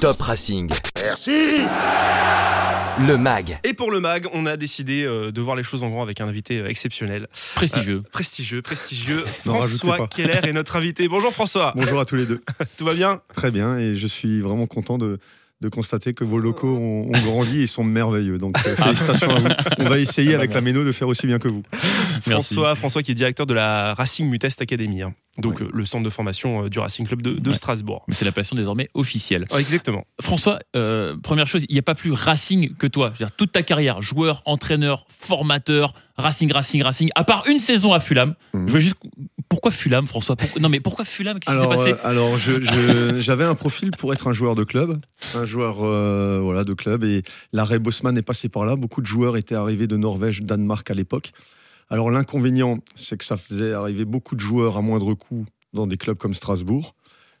Top 0.00 0.22
Racing. 0.22 0.70
Merci 0.96 1.58
Le 3.06 3.16
MAG. 3.18 3.58
Et 3.64 3.74
pour 3.74 3.90
le 3.90 4.00
MAG, 4.00 4.28
on 4.32 4.46
a 4.46 4.56
décidé 4.56 5.02
euh, 5.02 5.30
de 5.30 5.40
voir 5.42 5.56
les 5.56 5.62
choses 5.62 5.82
en 5.82 5.90
grand 5.90 6.02
avec 6.02 6.22
un 6.22 6.26
invité 6.26 6.58
euh, 6.58 6.68
exceptionnel. 6.68 7.28
Prestigieux. 7.54 7.96
Euh, 7.96 8.10
prestigieux, 8.10 8.62
prestigieux. 8.62 9.24
François. 9.44 10.08
Keller 10.08 10.40
est 10.44 10.54
notre 10.54 10.76
invité. 10.76 11.06
Bonjour 11.06 11.34
François. 11.34 11.74
Bonjour 11.76 12.00
à 12.00 12.06
tous 12.06 12.16
les 12.16 12.24
deux. 12.24 12.42
Tout 12.78 12.86
va 12.86 12.94
bien? 12.94 13.20
Très 13.34 13.50
bien, 13.50 13.76
et 13.76 13.94
je 13.94 14.06
suis 14.06 14.40
vraiment 14.40 14.66
content 14.66 14.96
de, 14.96 15.18
de 15.60 15.68
constater 15.68 16.14
que 16.14 16.24
vos 16.24 16.38
locaux 16.38 16.74
ont, 16.74 17.08
ont 17.08 17.22
grandi 17.22 17.62
et 17.62 17.66
sont 17.66 17.84
merveilleux. 17.84 18.38
Donc 18.38 18.56
euh, 18.66 18.76
félicitations 18.82 19.30
à 19.30 19.40
vous. 19.40 19.48
On 19.78 19.88
va 19.88 19.98
essayer 19.98 20.34
avec 20.34 20.54
la 20.54 20.62
Méno 20.62 20.84
de 20.84 20.92
faire 20.92 21.08
aussi 21.08 21.26
bien 21.26 21.38
que 21.38 21.48
vous. 21.48 21.62
Merci. 22.26 22.54
François, 22.54 22.74
François 22.74 23.02
qui 23.02 23.10
est 23.10 23.14
directeur 23.14 23.46
de 23.46 23.54
la 23.54 23.92
Racing 23.94 24.28
Mutest 24.28 24.62
Academy. 24.62 25.02
Donc 25.40 25.60
euh, 25.62 25.68
le 25.72 25.84
centre 25.84 26.04
de 26.04 26.10
formation 26.10 26.64
euh, 26.64 26.68
du 26.68 26.78
Racing 26.78 27.06
Club 27.06 27.22
de, 27.22 27.32
de 27.32 27.48
Ouais. 27.50 27.54
Strasbourg. 27.56 28.04
Mais 28.08 28.14
c'est 28.14 28.24
l'appellation 28.24 28.56
désormais 28.56 28.88
officielle. 28.94 29.46
Ouais, 29.52 29.60
exactement. 29.60 30.04
François, 30.20 30.58
euh, 30.76 31.16
première 31.22 31.46
chose, 31.46 31.64
il 31.68 31.72
n'y 31.72 31.78
a 31.78 31.82
pas 31.82 31.94
plus 31.94 32.12
Racing 32.12 32.74
que 32.76 32.86
toi. 32.86 33.08
Je 33.14 33.20
veux 33.20 33.26
dire, 33.26 33.32
toute 33.36 33.52
ta 33.52 33.62
carrière, 33.62 34.02
joueur, 34.02 34.42
entraîneur, 34.44 35.06
formateur, 35.20 35.94
Racing, 36.16 36.52
Racing, 36.52 36.82
Racing, 36.82 37.10
à 37.14 37.24
part 37.24 37.44
une 37.48 37.60
saison 37.60 37.92
à 37.92 38.00
Fulham. 38.00 38.34
Mhm. 38.54 38.68
Je 38.68 38.72
veux 38.74 38.80
juste. 38.80 38.96
Pourquoi 39.48 39.72
Fulham, 39.72 40.06
François? 40.06 40.36
Pourquoi- 40.36 40.60
Non, 40.60 40.68
mais 40.68 40.78
pourquoi 40.80 41.04
Fulham? 41.04 41.40
Qu'est-ce 41.40 41.56
qui 41.56 41.60
s'est 41.60 41.66
Alors, 41.66 41.76
passé? 41.84 41.92
euh, 41.92 42.08
alors 42.08 42.38
j'avais 43.20 43.44
un 43.44 43.54
profil 43.54 43.90
pour 43.98 44.12
être 44.12 44.28
un 44.28 44.32
joueur 44.32 44.54
de 44.54 44.62
club, 44.64 45.00
un 45.34 45.44
joueur 45.44 45.78
euh, 45.82 46.38
voilà, 46.42 46.62
de 46.64 46.72
club, 46.74 47.02
et 47.04 47.22
l'arrêt 47.52 47.78
Bosman 47.78 48.16
est 48.16 48.22
passé 48.22 48.48
par 48.48 48.64
là. 48.64 48.76
Beaucoup 48.76 49.00
de 49.00 49.06
joueurs 49.06 49.36
étaient 49.36 49.54
arrivés 49.56 49.86
de 49.86 49.96
Norvège, 49.96 50.42
Danemark 50.42 50.88
à 50.90 50.94
l'époque. 50.94 51.32
Alors 51.90 52.10
l'inconvénient, 52.10 52.78
c'est 52.94 53.16
que 53.16 53.24
ça 53.24 53.36
faisait 53.36 53.72
arriver 53.72 54.04
beaucoup 54.04 54.36
de 54.36 54.40
joueurs 54.40 54.76
à 54.76 54.82
moindre 54.82 55.14
coût 55.14 55.44
dans 55.72 55.88
des 55.88 55.96
clubs 55.96 56.16
comme 56.16 56.34
Strasbourg. 56.34 56.94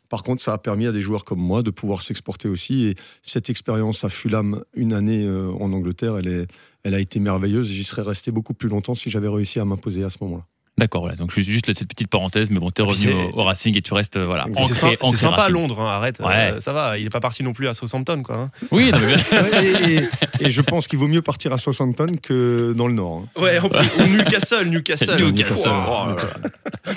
Par 0.08 0.24
contre, 0.24 0.42
ça 0.42 0.52
a 0.52 0.58
permis 0.58 0.86
à 0.86 0.92
des 0.92 1.00
joueurs 1.00 1.24
comme 1.24 1.38
moi 1.38 1.62
de 1.62 1.70
pouvoir 1.70 2.02
s'exporter 2.02 2.48
aussi. 2.48 2.86
Et 2.86 2.96
cette 3.22 3.48
expérience 3.48 4.02
à 4.02 4.08
Fulham, 4.08 4.64
une 4.74 4.92
année 4.92 5.24
euh, 5.24 5.52
en 5.52 5.72
Angleterre, 5.72 6.18
elle, 6.18 6.26
est, 6.26 6.46
elle 6.82 6.94
a 6.94 7.00
été 7.00 7.20
merveilleuse. 7.20 7.68
J'y 7.68 7.84
serais 7.84 8.02
resté 8.02 8.32
beaucoup 8.32 8.52
plus 8.52 8.68
longtemps 8.68 8.96
si 8.96 9.08
j'avais 9.08 9.28
réussi 9.28 9.60
à 9.60 9.64
m'imposer 9.64 10.02
à 10.02 10.10
ce 10.10 10.18
moment-là. 10.22 10.44
D'accord, 10.80 11.02
voilà. 11.02 11.14
Donc 11.16 11.30
juste, 11.38 11.66
cette 11.74 11.86
petite 11.88 12.08
parenthèse, 12.08 12.50
mais 12.50 12.58
bon, 12.58 12.70
t'es 12.70 12.80
revenu 12.82 13.08
c'est- 13.12 13.12
au, 13.12 13.38
au 13.40 13.44
Racing 13.44 13.76
et 13.76 13.82
tu 13.82 13.92
restes 13.94 14.16
euh, 14.16 14.24
voilà, 14.24 14.46
C'est 14.66 14.74
C'est 14.74 14.84
ancré, 14.86 15.16
sympa, 15.16 15.36
c'est 15.36 15.42
à. 15.44 15.48
Londres, 15.50 15.80
hein, 15.80 15.90
arrête. 15.90 16.18
Ouais. 16.20 16.52
euh, 16.54 16.60
ça 16.60 16.72
va, 16.72 16.96
il 16.98 17.04
n'est 17.04 17.10
pas 17.10 17.20
parti 17.20 17.42
non 17.42 17.52
plus 17.52 17.68
à 17.68 17.74
Southampton. 17.74 18.22
Quoi, 18.22 18.36
hein. 18.36 18.50
Oui, 18.70 18.90
non, 18.92 18.98
mais 18.98 19.14
bien- 19.14 19.60
et, 19.62 19.94
et- 20.42 20.46
et 20.46 20.50
je 20.50 20.60
pense 20.62 20.88
qu'il 20.88 20.98
vaut 20.98 21.06
mieux 21.08 21.22
partir 21.22 21.52
à 21.52 21.58
Southampton 21.58 22.16
que 22.22 22.72
dans 22.76 22.88
le 22.88 22.94
Nord. 22.94 23.24
hein. 23.36 23.40
Ouais, 23.40 23.58
ou 23.60 24.06
Newcastle, 24.08 24.68
Newcastle. 24.70 25.16
Newcastle. 25.22 25.68
Oh, 25.68 26.06
là. 26.06 26.94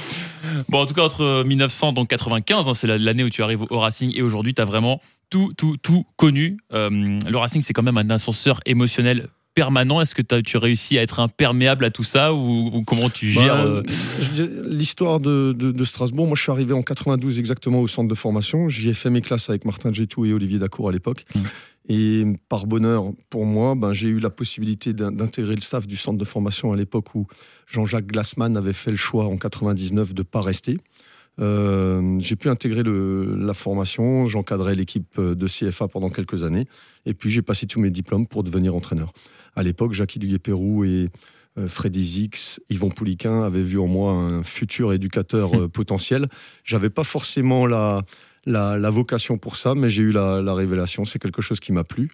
Bon, 0.70 0.80
en 0.82 0.86
tout 0.86 0.94
cas, 0.94 1.02
entre 1.04 1.44
1995, 1.46 2.68
hein, 2.70 2.74
c'est 2.74 2.88
la- 2.88 2.98
l'année 2.98 3.24
où 3.24 3.30
tu 3.30 3.44
arrives 3.44 3.64
au 3.70 3.80
Racing, 3.80 4.12
et 4.16 4.22
aujourd'hui, 4.22 4.54
tu 4.54 4.62
as 4.62 4.66
vraiment 4.66 5.02
tout, 5.30 5.54
tout, 5.58 5.78
tout 5.78 6.06
connu. 6.16 6.58
Euh, 6.74 6.90
le 6.90 7.38
Racing, 7.38 7.62
c'est 7.62 7.74
quand 7.74 7.84
même 7.84 7.98
un 7.98 8.10
ascenseur 8.10 8.60
émotionnel 8.66 9.28
permanent. 9.54 10.02
Est-ce 10.02 10.16
que 10.16 10.22
tu 10.42 10.58
réussis 10.58 10.98
à 10.98 11.02
être 11.02 11.20
imperméable 11.20 11.86
à 11.86 11.90
tout 11.92 12.04
ça 12.04 12.34
ou, 12.34 12.70
ou 12.74 12.84
comment 12.84 13.10
tu 13.10 13.30
gères 13.30 13.56
Bah, 13.58 13.64
euh, 13.66 13.84
je 14.20 14.30
dis- 14.30 14.50
L'histoire 14.68 15.20
de, 15.20 15.54
de- 15.58 15.72
de 15.72 15.86
Strasbourg, 15.86 16.26
moi 16.28 16.36
je 16.36 16.42
suis 16.42 16.52
arrivé 16.52 16.74
en 16.74 16.82
92 16.84 17.40
exactement 17.40 17.80
au 17.82 17.88
centre 17.88 18.08
de 18.10 18.16
formation. 18.16 18.70
J'y 18.70 18.90
ai 18.90 18.94
fait 18.94 19.10
mes 19.10 19.22
classes 19.22 19.50
avec 19.50 19.66
Martin 19.66 19.92
Gétou 19.94 20.26
et 20.26 20.34
Olivier 20.34 20.60
Dacour 20.60 20.90
à 20.90 20.92
l'époque. 20.92 21.26
Mm. 21.36 21.40
Et 21.90 22.24
par 22.48 22.66
bonheur 22.66 23.12
pour 23.30 23.46
moi, 23.46 23.76
ben, 23.76 23.92
j'ai 23.94 24.08
eu 24.08 24.20
la 24.20 24.30
possibilité 24.30 24.94
d'in- 24.94 25.12
d'intégrer 25.12 25.56
le 25.56 25.62
staff 25.62 25.86
du 25.86 25.98
centre 25.98 26.18
de 26.18 26.26
formation 26.26 26.72
à 26.72 26.76
l'époque 26.78 27.14
où 27.14 27.28
Jean-Jacques 27.68 28.08
Glassman 28.08 28.56
avait 28.56 28.72
fait 28.74 28.92
le 28.92 28.98
choix 28.98 29.26
en 29.26 29.36
99 29.38 30.14
de 30.14 30.22
ne 30.22 30.24
pas 30.24 30.42
rester. 30.42 30.78
Euh, 31.40 32.18
j'ai 32.20 32.36
pu 32.36 32.48
intégrer 32.50 32.84
le- 32.84 33.36
la 33.36 33.54
formation, 33.54 34.28
j'encadrais 34.28 34.76
l'équipe 34.76 35.20
de 35.20 35.48
CFA 35.48 35.88
pendant 35.88 36.10
quelques 36.10 36.44
années, 36.44 36.68
et 37.06 37.14
puis 37.16 37.30
j'ai 37.32 37.42
passé 37.42 37.66
tous 37.66 37.80
mes 37.80 37.90
diplômes 37.90 38.28
pour 38.28 38.44
devenir 38.44 38.76
entraîneur. 38.76 39.14
À 39.56 39.64
l'époque, 39.64 39.94
Jackie 39.94 40.20
Duguay-Pérou 40.20 40.84
et 40.86 41.10
euh, 41.58 41.68
Freddy 41.68 42.04
Zix, 42.04 42.60
Yvon 42.70 42.90
Pouliquin 42.90 43.44
avaient 43.44 43.62
vu 43.62 43.78
en 43.80 43.88
moi 43.88 44.12
un 44.14 44.44
futur 44.44 44.94
éducateur 44.94 45.54
euh, 45.60 45.68
potentiel. 45.68 46.28
J'avais 46.64 46.90
pas 46.90 47.04
forcément 47.04 47.66
la, 47.68 48.02
la, 48.46 48.78
la 48.78 48.90
vocation 48.90 49.38
pour 49.38 49.56
ça, 49.58 49.76
mais 49.76 49.90
j'ai 49.90 50.02
eu 50.02 50.12
la, 50.12 50.42
la 50.42 50.54
révélation. 50.54 51.06
C'est 51.06 51.20
quelque 51.20 51.42
chose 51.42 51.60
qui 51.60 51.72
m'a 51.72 51.84
plu. 51.84 52.10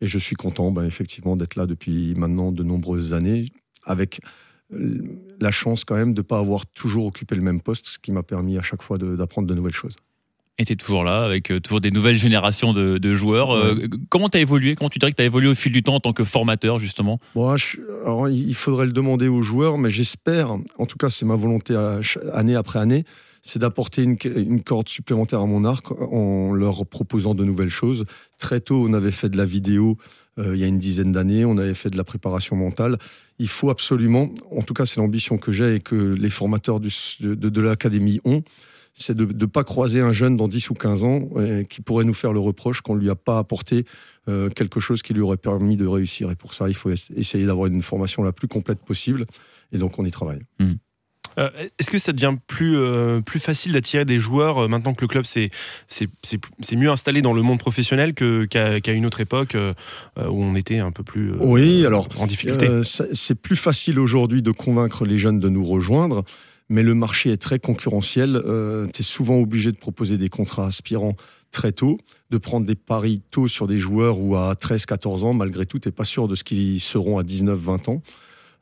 Et 0.00 0.06
je 0.06 0.18
suis 0.18 0.34
content, 0.36 0.70
ben, 0.72 0.84
effectivement, 0.84 1.36
d'être 1.36 1.56
là 1.56 1.66
depuis 1.66 2.14
maintenant 2.16 2.52
de 2.52 2.62
nombreuses 2.62 3.12
années, 3.12 3.46
avec 3.84 4.20
euh, 4.72 5.02
la 5.40 5.50
chance 5.50 5.84
quand 5.84 5.94
même 5.96 6.14
de 6.14 6.20
ne 6.20 6.26
pas 6.26 6.38
avoir 6.38 6.66
toujours 6.66 7.06
occupé 7.06 7.34
le 7.36 7.42
même 7.42 7.60
poste, 7.60 7.86
ce 7.86 7.98
qui 7.98 8.10
m'a 8.10 8.22
permis 8.22 8.56
à 8.58 8.62
chaque 8.62 8.82
fois 8.82 8.98
de- 8.98 9.14
d'apprendre 9.14 9.46
de 9.46 9.54
nouvelles 9.54 9.74
choses. 9.74 9.96
Et 10.60 10.64
t'es 10.66 10.76
toujours 10.76 11.04
là, 11.04 11.22
avec 11.24 11.50
euh, 11.50 11.58
toujours 11.58 11.80
des 11.80 11.90
nouvelles 11.90 12.18
générations 12.18 12.74
de, 12.74 12.98
de 12.98 13.14
joueurs. 13.14 13.52
Euh, 13.56 13.88
comment 14.10 14.28
t'as 14.28 14.40
évolué? 14.40 14.74
Comment 14.74 14.90
tu 14.90 14.98
dirais 14.98 15.10
que 15.10 15.16
t'as 15.16 15.24
évolué 15.24 15.48
au 15.48 15.54
fil 15.54 15.72
du 15.72 15.82
temps 15.82 15.94
en 15.94 16.00
tant 16.00 16.12
que 16.12 16.22
formateur, 16.22 16.78
justement? 16.78 17.18
Bon, 17.34 17.56
je- 17.56 17.78
alors, 18.04 18.28
il 18.28 18.54
faudrait 18.54 18.84
le 18.84 18.92
demander 18.92 19.26
aux 19.26 19.40
joueurs, 19.40 19.78
mais 19.78 19.88
j'espère, 19.88 20.50
en 20.78 20.84
tout 20.86 20.98
cas 20.98 21.08
c'est 21.08 21.24
ma 21.24 21.34
volonté 21.34 21.74
à 21.74 22.00
année 22.34 22.54
après 22.56 22.78
année, 22.78 23.04
c'est 23.42 23.58
d'apporter 23.58 24.02
une, 24.02 24.18
une 24.36 24.62
corde 24.62 24.86
supplémentaire 24.90 25.40
à 25.40 25.46
mon 25.46 25.64
arc 25.64 25.92
en 25.92 26.52
leur 26.52 26.84
proposant 26.84 27.34
de 27.34 27.42
nouvelles 27.42 27.70
choses. 27.70 28.04
Très 28.38 28.60
tôt, 28.60 28.84
on 28.86 28.92
avait 28.92 29.12
fait 29.12 29.30
de 29.30 29.38
la 29.38 29.46
vidéo 29.46 29.96
euh, 30.38 30.54
il 30.54 30.60
y 30.60 30.64
a 30.64 30.66
une 30.66 30.78
dizaine 30.78 31.10
d'années, 31.12 31.46
on 31.46 31.56
avait 31.56 31.72
fait 31.72 31.88
de 31.88 31.96
la 31.96 32.04
préparation 32.04 32.54
mentale. 32.54 32.98
Il 33.38 33.48
faut 33.48 33.70
absolument, 33.70 34.28
en 34.54 34.60
tout 34.60 34.74
cas 34.74 34.84
c'est 34.84 35.00
l'ambition 35.00 35.38
que 35.38 35.52
j'ai 35.52 35.76
et 35.76 35.80
que 35.80 35.94
les 35.94 36.28
formateurs 36.28 36.80
du- 36.80 36.90
de, 37.20 37.34
de- 37.34 37.48
de 37.48 37.60
l'académie 37.62 38.20
ont, 38.26 38.42
c'est 38.94 39.16
de 39.16 39.24
ne 39.24 39.46
pas 39.46 39.64
croiser 39.64 40.00
un 40.00 40.12
jeune 40.12 40.36
dans 40.36 40.48
10 40.48 40.70
ou 40.70 40.74
15 40.74 41.04
ans 41.04 41.28
euh, 41.36 41.64
qui 41.64 41.80
pourrait 41.80 42.04
nous 42.04 42.14
faire 42.14 42.32
le 42.32 42.40
reproche 42.40 42.80
qu'on 42.82 42.94
ne 42.96 43.00
lui 43.00 43.10
a 43.10 43.14
pas 43.16 43.38
apporté 43.38 43.84
euh, 44.28 44.50
quelque 44.50 44.80
chose 44.80 45.00
qui 45.02 45.14
lui 45.14 45.22
aurait 45.22 45.36
permis 45.38 45.76
de 45.76 45.86
réussir. 45.86 46.30
Et 46.30 46.34
pour 46.36 46.52
ça, 46.54 46.68
il 46.68 46.74
faut 46.74 46.90
es- 46.90 46.94
essayer 47.16 47.46
d'avoir 47.46 47.66
une 47.68 47.82
formation 47.82 48.22
la 48.22 48.32
plus 48.32 48.48
complète 48.48 48.80
possible. 48.80 49.26
Et 49.72 49.78
donc, 49.78 49.98
on 49.98 50.04
y 50.04 50.10
travaille. 50.10 50.40
Euh, 51.38 51.48
Est-ce 51.78 51.90
que 51.90 51.98
ça 51.98 52.12
devient 52.12 52.34
plus, 52.48 52.76
euh, 52.76 53.20
plus 53.20 53.38
facile 53.38 53.72
d'attirer 53.72 54.04
des 54.04 54.18
joueurs 54.18 54.58
euh, 54.64 54.68
maintenant 54.68 54.92
que 54.94 55.00
le 55.02 55.06
club 55.06 55.24
s'est 55.24 55.50
c'est 55.86 56.08
c'est- 56.24 56.40
c'est 56.60 56.74
mieux 56.74 56.90
installé 56.90 57.22
dans 57.22 57.32
le 57.32 57.42
monde 57.42 57.60
professionnel 57.60 58.14
qu'à 58.14 58.80
qu'à 58.80 58.92
une 58.92 59.06
autre 59.06 59.20
époque 59.20 59.56
où 59.56 60.20
on 60.44 60.56
était 60.56 60.78
un 60.80 60.90
peu 60.90 61.04
plus 61.04 61.30
euh, 61.32 61.36
Oui, 61.40 61.86
alors, 61.86 62.08
en 62.18 62.26
difficulté? 62.26 62.66
Euh, 62.66 62.82
c'est 62.82 63.36
plus 63.40 63.54
facile 63.56 64.00
aujourd'hui 64.00 64.42
de 64.42 64.50
convaincre 64.50 65.04
les 65.04 65.18
jeunes 65.18 65.38
de 65.38 65.48
nous 65.48 65.64
rejoindre, 65.64 66.24
mais 66.70 66.82
le 66.82 66.94
marché 66.94 67.30
est 67.30 67.36
très 67.36 67.58
concurrentiel. 67.58 68.40
tu 68.94 69.00
es 69.00 69.04
souvent 69.04 69.36
obligé 69.36 69.72
de 69.72 69.76
proposer 69.76 70.16
des 70.16 70.30
contrats 70.30 70.66
aspirants 70.66 71.16
très 71.50 71.72
tôt, 71.72 71.98
de 72.30 72.38
prendre 72.38 72.66
des 72.66 72.74
paris 72.74 73.22
tôt 73.30 73.48
sur 73.48 73.66
des 73.66 73.76
joueurs 73.76 74.20
ou 74.20 74.36
à 74.36 74.54
13-14 74.54 75.24
ans. 75.24 75.34
Malgré 75.34 75.66
tout, 75.66 75.78
tu 75.78 75.88
n'es 75.88 75.92
pas 75.92 76.04
sûr 76.04 76.28
de 76.28 76.34
ce 76.34 76.44
qu'ils 76.44 76.80
seront 76.80 77.18
à 77.18 77.22
19-20 77.22 77.90
ans. 77.90 78.02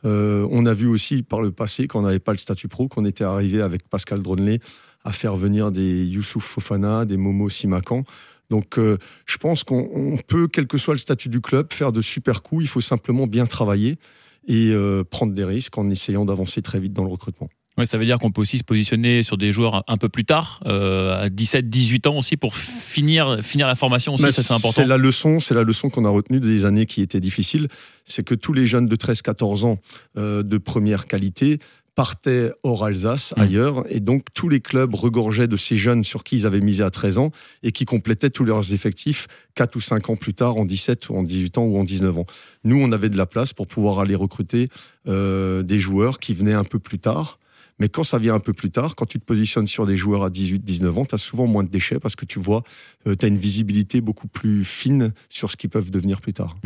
Euh, 0.05 0.47
on 0.51 0.67
a 0.67 0.75
vu 0.75 0.87
aussi 0.87 1.23
par 1.23 1.41
le 1.41 1.51
passé, 1.51 1.87
quand 1.89 2.01
on 2.01 2.03
n'avait 2.03 2.19
pas 2.19 2.33
le 2.33 2.39
statut 2.39 2.69
pro, 2.69 2.89
qu'on 2.89 3.05
était 3.05 3.25
arrivé 3.25 3.61
avec 3.61 3.89
Pascal 3.89 4.23
Dronley 4.23 4.61
à 5.05 5.13
faire 5.13 5.37
venir 5.37 5.71
des 5.71 6.05
Youssouf 6.05 6.45
Fofana, 6.45 7.05
des 7.05 7.17
Momo 7.17 7.49
Simakan. 7.49 8.05
Donc, 8.51 8.79
euh, 8.79 8.97
je 9.27 9.37
pense 9.37 9.65
qu'on 9.65 9.89
on 9.93 10.17
peut, 10.17 10.49
quel 10.49 10.67
que 10.67 10.79
soit 10.79 10.95
le 10.95 10.99
statut 10.99 11.29
du 11.29 11.41
club, 11.41 11.73
faire 11.73 11.93
de 11.93 12.01
super 12.01 12.43
coups. 12.43 12.65
Il 12.65 12.69
faut 12.69 12.81
simplement 12.81 13.27
bien 13.27 13.47
travailler 13.47 13.99
et 14.47 14.71
euh, 14.73 15.05
prendre 15.05 15.35
des 15.35 15.45
risques 15.45 15.77
en 15.77 15.91
essayant 15.91 16.25
d'avancer 16.25 16.63
très 16.63 16.81
vite 16.81 16.93
dans 16.93 17.05
le 17.05 17.11
recrutement. 17.11 17.51
Ouais, 17.79 17.87
ça 17.87 17.97
veut 17.97 18.05
dire 18.05 18.19
qu'on 18.19 18.33
peut 18.33 18.41
aussi 18.41 18.59
se 18.59 18.65
positionner 18.65 19.23
sur 19.23 19.39
des 19.39 19.53
joueurs 19.53 19.85
un, 19.87 19.97
peu 19.97 20.09
plus 20.09 20.25
tard, 20.25 20.61
euh, 20.67 21.27
à 21.27 21.29
17, 21.29 21.71
18 21.71 22.09
ans 22.09 22.19
aussi, 22.19 22.37
pour 22.37 22.57
finir, 22.57 23.39
finir 23.43 23.69
la 23.69 23.77
formation 23.77 24.15
aussi. 24.15 24.25
Mais 24.25 24.33
ça, 24.33 24.43
c'est 24.43 24.53
important. 24.53 24.85
la 24.85 24.97
leçon, 24.97 25.39
c'est 25.39 25.55
la 25.55 25.63
leçon 25.63 25.89
qu'on 25.89 26.05
a 26.05 26.11
retenue 26.11 26.41
des 26.41 26.65
années 26.65 26.87
qui 26.87 27.03
étaient 27.03 27.21
difficiles, 27.21 27.69
c'est 28.05 28.25
que 28.25 28.35
tous 28.35 28.53
les 28.53 28.67
jeunes 28.67 28.87
de 28.87 28.97
13-14 28.97 29.65
ans 29.65 29.79
euh, 30.17 30.43
de 30.43 30.59
première 30.59 31.07
qualité 31.07 31.61
partaient 31.95 32.53
hors 32.63 32.85
Alsace, 32.85 33.35
Mmh. 33.37 33.41
ailleurs, 33.41 33.85
et 33.89 33.99
donc 33.99 34.27
tous 34.33 34.49
les 34.49 34.61
clubs 34.61 34.95
regorgeaient 34.95 35.49
de 35.49 35.57
ces 35.57 35.77
jeunes 35.77 36.05
sur 36.05 36.23
qui 36.23 36.37
ils 36.37 36.47
avaient 36.47 36.61
misé 36.61 36.85
à 36.85 36.91
13 36.91 37.19
ans 37.19 37.31
et 37.65 37.73
qui 37.73 37.87
complétaient 37.87 38.31
tous 38.31 38.45
leurs 38.45 38.73
effectifs 38.73 39.27
4 39.57 39.75
ou 39.75 39.81
5 39.81 40.11
ans 40.11 40.17
plus 40.17 40.35
tard, 40.35 40.57
en 40.57 40.65
17 40.65 41.09
ou 41.09 41.17
en 41.17 41.25
18 41.25 41.59
ans 41.59 41.65
ou 41.65 41.77
en 41.77 41.83
19 41.83 42.19
ans. 42.19 42.27
Nous, 42.63 42.77
on 42.77 42.93
avait 42.93 43.09
de 43.09 43.17
la 43.17 43.27
place 43.27 43.53
pour 43.53 43.67
pouvoir 43.67 43.99
aller 43.99 44.15
recruter 44.15 44.69
euh, 45.09 45.63
des 45.65 45.81
joueurs 45.81 46.21
qui 46.21 46.35
venaient 46.35 46.55
un 46.55 46.65
peu 46.65 46.79
plus 46.79 47.01
tard. 47.01 47.39
Mais 47.79 47.89
quand 47.89 48.05
ça 48.05 48.19
vient 48.19 48.35
un 48.35 48.41
peu 48.41 48.53
plus 48.53 48.71
tard, 48.71 48.97
quand 48.97 49.07
tu 49.07 49.19
te 49.19 49.25
positionnes 49.25 49.67
sur 49.67 49.87
des 49.87 49.97
joueurs 49.97 50.25
à 50.25 50.31
18-19 50.31 50.89
ans, 50.99 51.05
tu 51.05 51.15
as 51.15 51.19
souvent 51.19 51.47
moins 51.47 51.63
de 51.63 51.69
déchets 51.69 51.99
parce 52.01 52.17
que 52.17 52.25
tu 52.25 52.39
vois, 52.39 52.63
tu 53.05 53.25
as 53.25 53.29
une 53.29 53.39
visibilité 53.39 54.01
beaucoup 54.01 54.29
plus 54.29 54.65
fine 54.65 55.13
sur 55.29 55.51
ce 55.51 55.57
qu'ils 55.57 55.71
peuvent 55.71 55.91
devenir 55.91 56.21
plus 56.21 56.33
tard. 56.33 56.57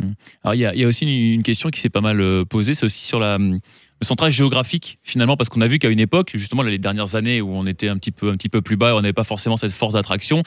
Alors, 0.43 0.55
il 0.55 0.59
y 0.59 0.79
y 0.79 0.83
a 0.83 0.87
aussi 0.87 1.05
une, 1.05 1.43
question 1.43 1.69
qui 1.69 1.79
s'est 1.79 1.89
pas 1.89 2.01
mal 2.01 2.21
euh, 2.21 2.45
posée, 2.45 2.73
c'est 2.73 2.85
aussi 2.85 3.03
sur 3.03 3.19
la, 3.19 3.35
hum, 3.35 3.59
le 4.01 4.05
centrage 4.05 4.33
géographique, 4.33 4.99
finalement, 5.03 5.37
parce 5.37 5.49
qu'on 5.49 5.61
a 5.61 5.67
vu 5.67 5.79
qu'à 5.79 5.89
une 5.89 5.99
époque, 5.99 6.31
justement, 6.35 6.61
les 6.61 6.77
dernières 6.77 7.15
années 7.15 7.41
où 7.41 7.49
on 7.49 7.65
était 7.65 7.87
un 7.87 7.97
petit 7.97 8.11
peu, 8.11 8.29
un 8.29 8.37
petit 8.37 8.49
peu 8.49 8.61
plus 8.61 8.77
bas, 8.77 8.95
on 8.95 9.01
n'avait 9.01 9.13
pas 9.13 9.23
forcément 9.23 9.57
cette 9.57 9.71
force 9.71 9.93
d'attraction, 9.93 10.43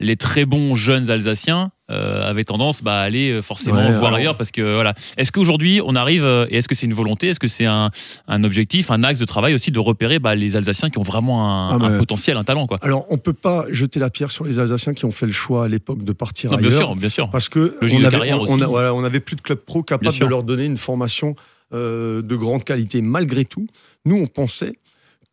les 0.00 0.16
très 0.16 0.44
bons 0.44 0.74
jeunes 0.74 1.10
Alsaciens 1.10 1.70
euh, 1.90 2.28
avait 2.28 2.44
tendance 2.44 2.82
bah, 2.82 2.98
à 3.00 3.02
aller 3.02 3.30
euh, 3.30 3.42
forcément 3.42 3.76
Ouais, 3.78 3.90
voir 3.92 4.06
alors- 4.06 4.18
ailleurs 4.18 4.36
parce 4.36 4.50
que 4.50 4.60
voilà. 4.74 4.94
Est-ce 5.16 5.30
qu'aujourd'hui 5.30 5.80
on 5.84 5.94
arrive 5.94 6.24
euh, 6.24 6.46
et 6.50 6.56
est-ce 6.58 6.66
que 6.68 6.74
c'est 6.74 6.86
une 6.86 6.94
volonté, 6.94 7.28
est-ce 7.28 7.38
que 7.38 7.48
c'est 7.48 7.64
un, 7.66 7.90
un 8.26 8.44
objectif, 8.44 8.90
un 8.90 9.02
axe 9.04 9.20
de 9.20 9.24
travail 9.24 9.54
aussi 9.54 9.70
de 9.70 9.78
repérer 9.78 10.18
bah, 10.18 10.34
les 10.34 10.56
Alsaciens 10.56 10.90
qui 10.90 10.98
ont 10.98 11.02
vraiment 11.02 11.48
un, 11.70 11.80
Ah, 11.80 11.84
un 11.86 11.98
potentiel, 11.98 12.36
un 12.36 12.44
talent 12.44 12.66
quoi? 12.66 12.78
Alors, 12.82 13.06
on 13.10 13.18
peut 13.18 13.32
pas 13.32 13.66
jeter 13.70 14.00
la 14.00 14.10
pierre 14.10 14.30
sur 14.32 14.44
les 14.44 14.58
Alsaciens 14.58 14.94
qui 14.94 15.04
ont 15.04 15.10
fait 15.12 15.26
le 15.26 15.32
choix 15.32 15.64
à 15.64 15.68
l'époque 15.68 16.02
de 16.02 16.12
partir 16.12 16.50
Non, 16.50 16.56
bien 16.58 16.68
ailleurs. 16.70 16.80
sûr, 16.82 16.96
bien 16.96 17.08
sûr. 17.08 17.30
Parce 17.30 17.48
que 17.48 17.76
on 17.80 17.86
avait, 17.86 18.10
carrière 18.10 18.38
on, 18.40 18.42
aussi. 18.42 18.52
on 18.54 18.60
a- 18.62 18.66
voilà, 18.66 18.92
on 18.94 19.04
avait 19.04 19.20
plus 19.20 19.36
de 19.36 19.40
clubs 19.42 19.58
pro 19.58 19.80
Bien 19.80 19.84
capables 19.98 20.12
sûr. 20.16 20.26
de 20.26 20.30
leur 20.30 20.42
donner 20.42 20.64
une 20.64 20.76
formation 20.78 21.36
euh, 21.72 22.20
de 22.22 22.34
grande 22.36 22.64
qualité. 22.64 23.00
Malgré 23.00 23.44
tout, 23.44 23.66
nous, 24.04 24.16
on 24.16 24.26
pensait 24.26 24.78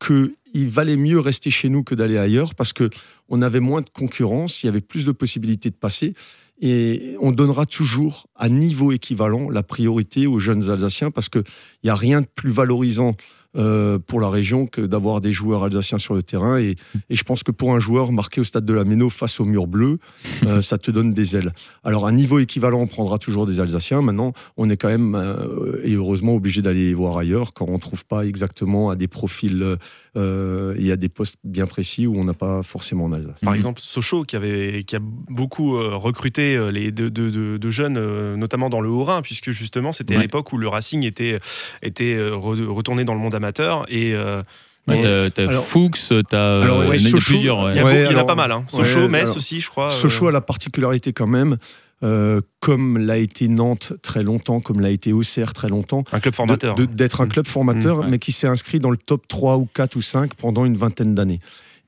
qu'il 0.05 0.69
valait 0.69 0.97
mieux 0.97 1.19
rester 1.19 1.49
chez 1.49 1.69
nous 1.69 1.83
que 1.83 1.95
d'aller 1.95 2.17
ailleurs 2.17 2.55
parce 2.55 2.73
que 2.73 2.89
on 3.29 3.41
avait 3.41 3.59
moins 3.61 3.81
de 3.81 3.89
concurrence, 3.89 4.63
il 4.63 4.65
y 4.67 4.69
avait 4.69 4.81
plus 4.81 5.05
de 5.05 5.11
possibilités 5.11 5.69
de 5.69 5.75
passer. 5.75 6.13
Et 6.61 7.15
on 7.19 7.31
donnera 7.31 7.65
toujours 7.65 8.27
à 8.35 8.47
niveau 8.47 8.91
équivalent 8.91 9.49
la 9.49 9.63
priorité 9.63 10.27
aux 10.27 10.39
jeunes 10.39 10.69
Alsaciens 10.69 11.11
parce 11.11 11.29
qu'il 11.29 11.43
n'y 11.83 11.89
a 11.89 11.95
rien 11.95 12.21
de 12.21 12.27
plus 12.27 12.51
valorisant 12.51 13.15
euh, 13.55 13.99
pour 13.99 14.19
la 14.19 14.31
région 14.31 14.65
que 14.65 14.81
d'avoir 14.81 15.21
des 15.21 15.31
joueurs 15.31 15.63
alsaciens 15.63 15.99
sur 15.99 16.15
le 16.15 16.23
terrain. 16.23 16.57
Et, 16.57 16.75
et 17.11 17.15
je 17.15 17.23
pense 17.23 17.43
que 17.43 17.51
pour 17.51 17.75
un 17.75 17.77
joueur 17.77 18.11
marqué 18.11 18.41
au 18.41 18.43
stade 18.43 18.65
de 18.65 18.73
la 18.73 18.83
Méno 18.83 19.11
face 19.11 19.39
au 19.39 19.45
mur 19.45 19.67
bleu, 19.67 19.99
euh, 20.47 20.61
ça 20.63 20.79
te 20.79 20.89
donne 20.89 21.13
des 21.13 21.35
ailes. 21.35 21.53
Alors, 21.83 22.07
à 22.07 22.11
niveau 22.11 22.39
équivalent, 22.39 22.79
on 22.79 22.87
prendra 22.87 23.19
toujours 23.19 23.45
des 23.45 23.59
Alsaciens. 23.59 24.01
Maintenant, 24.01 24.33
on 24.57 24.71
est 24.71 24.77
quand 24.77 24.87
même, 24.87 25.13
euh, 25.13 25.79
et 25.83 25.93
heureusement, 25.93 26.33
obligé 26.33 26.63
d'aller 26.63 26.95
voir 26.95 27.15
ailleurs 27.15 27.53
quand 27.53 27.65
on 27.67 27.73
ne 27.73 27.77
trouve 27.77 28.05
pas 28.05 28.25
exactement 28.25 28.89
à 28.89 28.95
des 28.95 29.07
profils 29.07 29.77
euh, 30.15 30.75
et 30.77 30.91
à 30.91 30.95
des 30.95 31.09
postes 31.09 31.37
bien 31.43 31.65
précis 31.65 32.05
où 32.05 32.15
on 32.17 32.23
n'a 32.23 32.33
pas 32.35 32.61
forcément 32.63 33.05
en 33.05 33.11
Alsace. 33.13 33.39
Par 33.41 33.53
exemple, 33.55 33.81
Sochaux, 33.81 34.23
qui, 34.23 34.35
avait, 34.35 34.83
qui 34.85 34.95
a 34.95 34.99
beaucoup 35.01 35.77
euh, 35.77 35.95
recruté 35.95 36.55
euh, 36.55 36.69
les, 36.71 36.91
de, 36.91 37.09
de- 37.09 37.29
de- 37.29 37.57
de 37.57 37.71
jeunes, 37.71 38.35
notamment 38.35 38.69
dans 38.69 38.81
le 38.81 38.89
Haut-Rhin, 38.89 39.21
puisque 39.23 39.51
justement, 39.51 39.91
c'était 39.91 40.13
à 40.13 40.17
Ouais. 40.17 40.23
l'époque 40.23 40.53
où 40.53 40.57
le 40.57 40.67
Racing 40.67 41.03
était, 41.03 41.39
était 41.81 42.15
re- 42.17 42.65
retourné 42.67 43.05
dans 43.05 43.13
le 43.13 43.19
monde 43.19 43.35
amateur. 43.35 43.85
Et 43.89 44.13
euh, 44.13 44.43
Ouais, 44.85 45.31
t'as 45.31 45.47
Fuchs, 45.61 46.11
t'as 46.29 46.59
ouais, 46.89 46.97
il 46.97 47.03
y 47.03 47.07
a 47.07 47.17
plusieurs. 47.17 47.63
ouais. 47.63 47.71
il 47.73 47.77
y, 47.77 47.79
a 47.79 48.09
il 48.09 48.11
y 48.11 48.15
en 48.15 48.19
a 48.19 48.25
pas 48.25 48.35
mal. 48.35 48.51
Hein. 48.51 48.65
Sochaux, 48.67 49.03
ouais, 49.03 49.07
Metz 49.07 49.23
alors, 49.23 49.37
aussi, 49.37 49.61
je 49.61 49.69
crois. 49.69 49.87
euh, 49.87 49.89
Sochaux 49.91 50.27
a 50.27 50.31
la 50.33 50.41
particularité 50.41 51.13
quand 51.13 51.25
même, 51.25 51.55
euh, 52.03 52.41
comme 52.59 52.97
l'a 52.97 53.17
été 53.17 53.47
Nantes 53.47 53.93
très 54.01 54.23
longtemps, 54.23 54.59
comme 54.59 54.79
l'a 54.81 54.89
été 54.89 55.13
Auxerre 55.13 55.53
très 55.53 55.69
longtemps, 55.69 56.03
un 56.11 56.19
club 56.19 56.33
formateur. 56.33 56.75
d'être 56.75 57.21
un 57.21 57.25
Mm. 57.25 57.29
club 57.29 57.47
formateur, 57.47 57.97
Mm, 57.97 57.99
ouais. 58.01 58.07
mais 58.09 58.19
qui 58.19 58.31
s'est 58.31 58.47
inscrit 58.47 58.79
dans 58.79 58.89
le 58.91 58.97
top 58.97 59.27
3 59.27 59.57
ou 59.57 59.67
4 59.73 59.95
ou 59.95 60.01
5 60.01 60.33
pendant 60.35 60.65
une 60.65 60.75
vingtaine 60.75 61.15
d'années. 61.15 61.39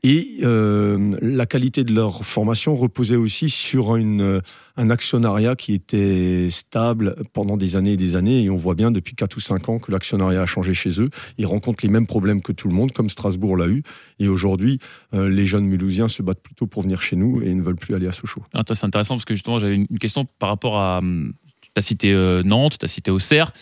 Et 0.07 0.37
euh, 0.43 1.17
la 1.19 1.47
qualité 1.47 1.83
de 1.83 1.91
leur 1.91 2.23
formation 2.23 2.75
reposait 2.75 3.15
aussi 3.15 3.49
sur 3.49 3.95
euh, 3.95 4.39
un 4.77 4.89
actionnariat 4.91 5.55
qui 5.55 5.73
était 5.73 6.49
stable 6.51 7.15
pendant 7.33 7.57
des 7.57 7.75
années 7.75 7.93
et 7.93 7.97
des 7.97 8.15
années. 8.15 8.43
Et 8.43 8.51
on 8.51 8.55
voit 8.55 8.75
bien 8.75 8.91
depuis 8.91 9.15
4 9.15 9.35
ou 9.35 9.39
5 9.39 9.67
ans 9.67 9.79
que 9.79 9.91
l'actionnariat 9.91 10.43
a 10.43 10.45
changé 10.45 10.75
chez 10.75 11.01
eux. 11.01 11.09
Ils 11.39 11.47
rencontrent 11.47 11.83
les 11.83 11.89
mêmes 11.89 12.05
problèmes 12.05 12.43
que 12.43 12.51
tout 12.51 12.67
le 12.67 12.75
monde, 12.75 12.91
comme 12.91 13.09
Strasbourg 13.09 13.57
l'a 13.57 13.65
eu. 13.65 13.81
Et 14.19 14.27
aujourd'hui, 14.27 14.77
euh, 15.15 15.27
les 15.27 15.47
jeunes 15.47 15.65
Mulhousiens 15.65 16.07
se 16.07 16.21
battent 16.21 16.43
plutôt 16.43 16.67
pour 16.67 16.83
venir 16.83 17.01
chez 17.01 17.15
nous 17.15 17.41
et 17.41 17.51
ne 17.55 17.63
veulent 17.63 17.75
plus 17.75 17.95
aller 17.95 18.07
à 18.07 18.11
Sochaux. 18.11 18.43
Ah, 18.53 18.61
c'est 18.63 18.85
intéressant 18.85 19.15
parce 19.15 19.25
que 19.25 19.33
justement, 19.33 19.57
j'avais 19.57 19.73
une 19.73 19.99
question 19.99 20.27
par 20.37 20.49
rapport 20.49 20.77
à. 20.77 21.01
Tu 21.61 21.71
as 21.77 21.81
cité 21.81 22.41
Nantes, 22.45 22.77
tu 22.77 22.85
as 22.85 22.87
cité 22.87 23.09
Auxerre, 23.09 23.53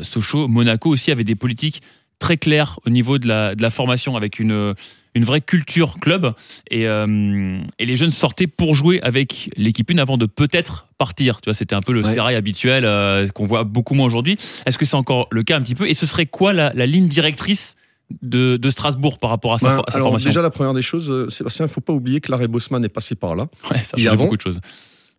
Sochaux, 0.00 0.48
Monaco 0.48 0.88
aussi 0.88 1.10
avait 1.10 1.24
des 1.24 1.36
politiques 1.36 1.82
très 2.20 2.36
claires 2.36 2.78
au 2.86 2.90
niveau 2.90 3.18
de 3.18 3.26
la, 3.26 3.56
de 3.56 3.62
la 3.62 3.70
formation 3.70 4.14
avec 4.16 4.38
une, 4.38 4.74
une 5.16 5.24
vraie 5.24 5.40
culture 5.40 5.98
club. 5.98 6.32
Et, 6.70 6.86
euh, 6.86 7.58
et 7.80 7.86
les 7.86 7.96
jeunes 7.96 8.12
sortaient 8.12 8.46
pour 8.46 8.74
jouer 8.76 9.00
avec 9.02 9.50
l'équipe 9.56 9.90
une 9.90 9.98
avant 9.98 10.16
de 10.16 10.26
peut-être 10.26 10.86
partir. 10.98 11.40
Tu 11.40 11.46
vois, 11.50 11.54
c'était 11.54 11.74
un 11.74 11.80
peu 11.80 11.92
le 11.92 12.04
Ouais. 12.04 12.12
sérail 12.12 12.36
habituel 12.36 12.84
euh, 12.84 13.26
qu'on 13.28 13.46
voit 13.46 13.64
beaucoup 13.64 13.94
moins 13.94 14.06
aujourd'hui. 14.06 14.38
Est-ce 14.66 14.78
que 14.78 14.84
c'est 14.84 14.94
encore 14.96 15.26
le 15.32 15.42
cas 15.42 15.56
un 15.56 15.62
petit 15.62 15.74
peu? 15.74 15.88
Et 15.88 15.94
ce 15.94 16.06
serait 16.06 16.26
quoi 16.26 16.52
la, 16.52 16.72
la 16.74 16.86
ligne 16.86 17.08
directrice 17.08 17.74
de, 18.22 18.56
de 18.56 18.70
Strasbourg 18.70 19.18
par 19.18 19.30
rapport 19.30 19.54
à 19.54 19.58
sa, 19.58 19.68
Ben, 19.70 19.76
for- 19.76 19.84
à 19.88 19.90
sa 19.90 19.96
alors, 19.96 20.08
formation? 20.08 20.28
déjà, 20.30 20.42
la 20.42 20.50
première 20.50 20.74
des 20.74 20.82
choses, 20.82 21.10
euh, 21.10 21.28
Sébastien, 21.30 21.64
il 21.64 21.68
ne 21.68 21.72
faut 21.72 21.80
pas 21.80 21.92
oublier 21.92 22.20
que 22.20 22.30
l'arrêt 22.30 22.48
Bosman 22.48 22.84
est 22.84 22.88
passé 22.88 23.14
par 23.14 23.34
là. 23.34 23.48
Ouais, 23.70 23.78
ça 23.78 23.96
et 23.96 24.06
avant- 24.08 24.24
beaucoup 24.24 24.36
de 24.36 24.42
choses. 24.42 24.60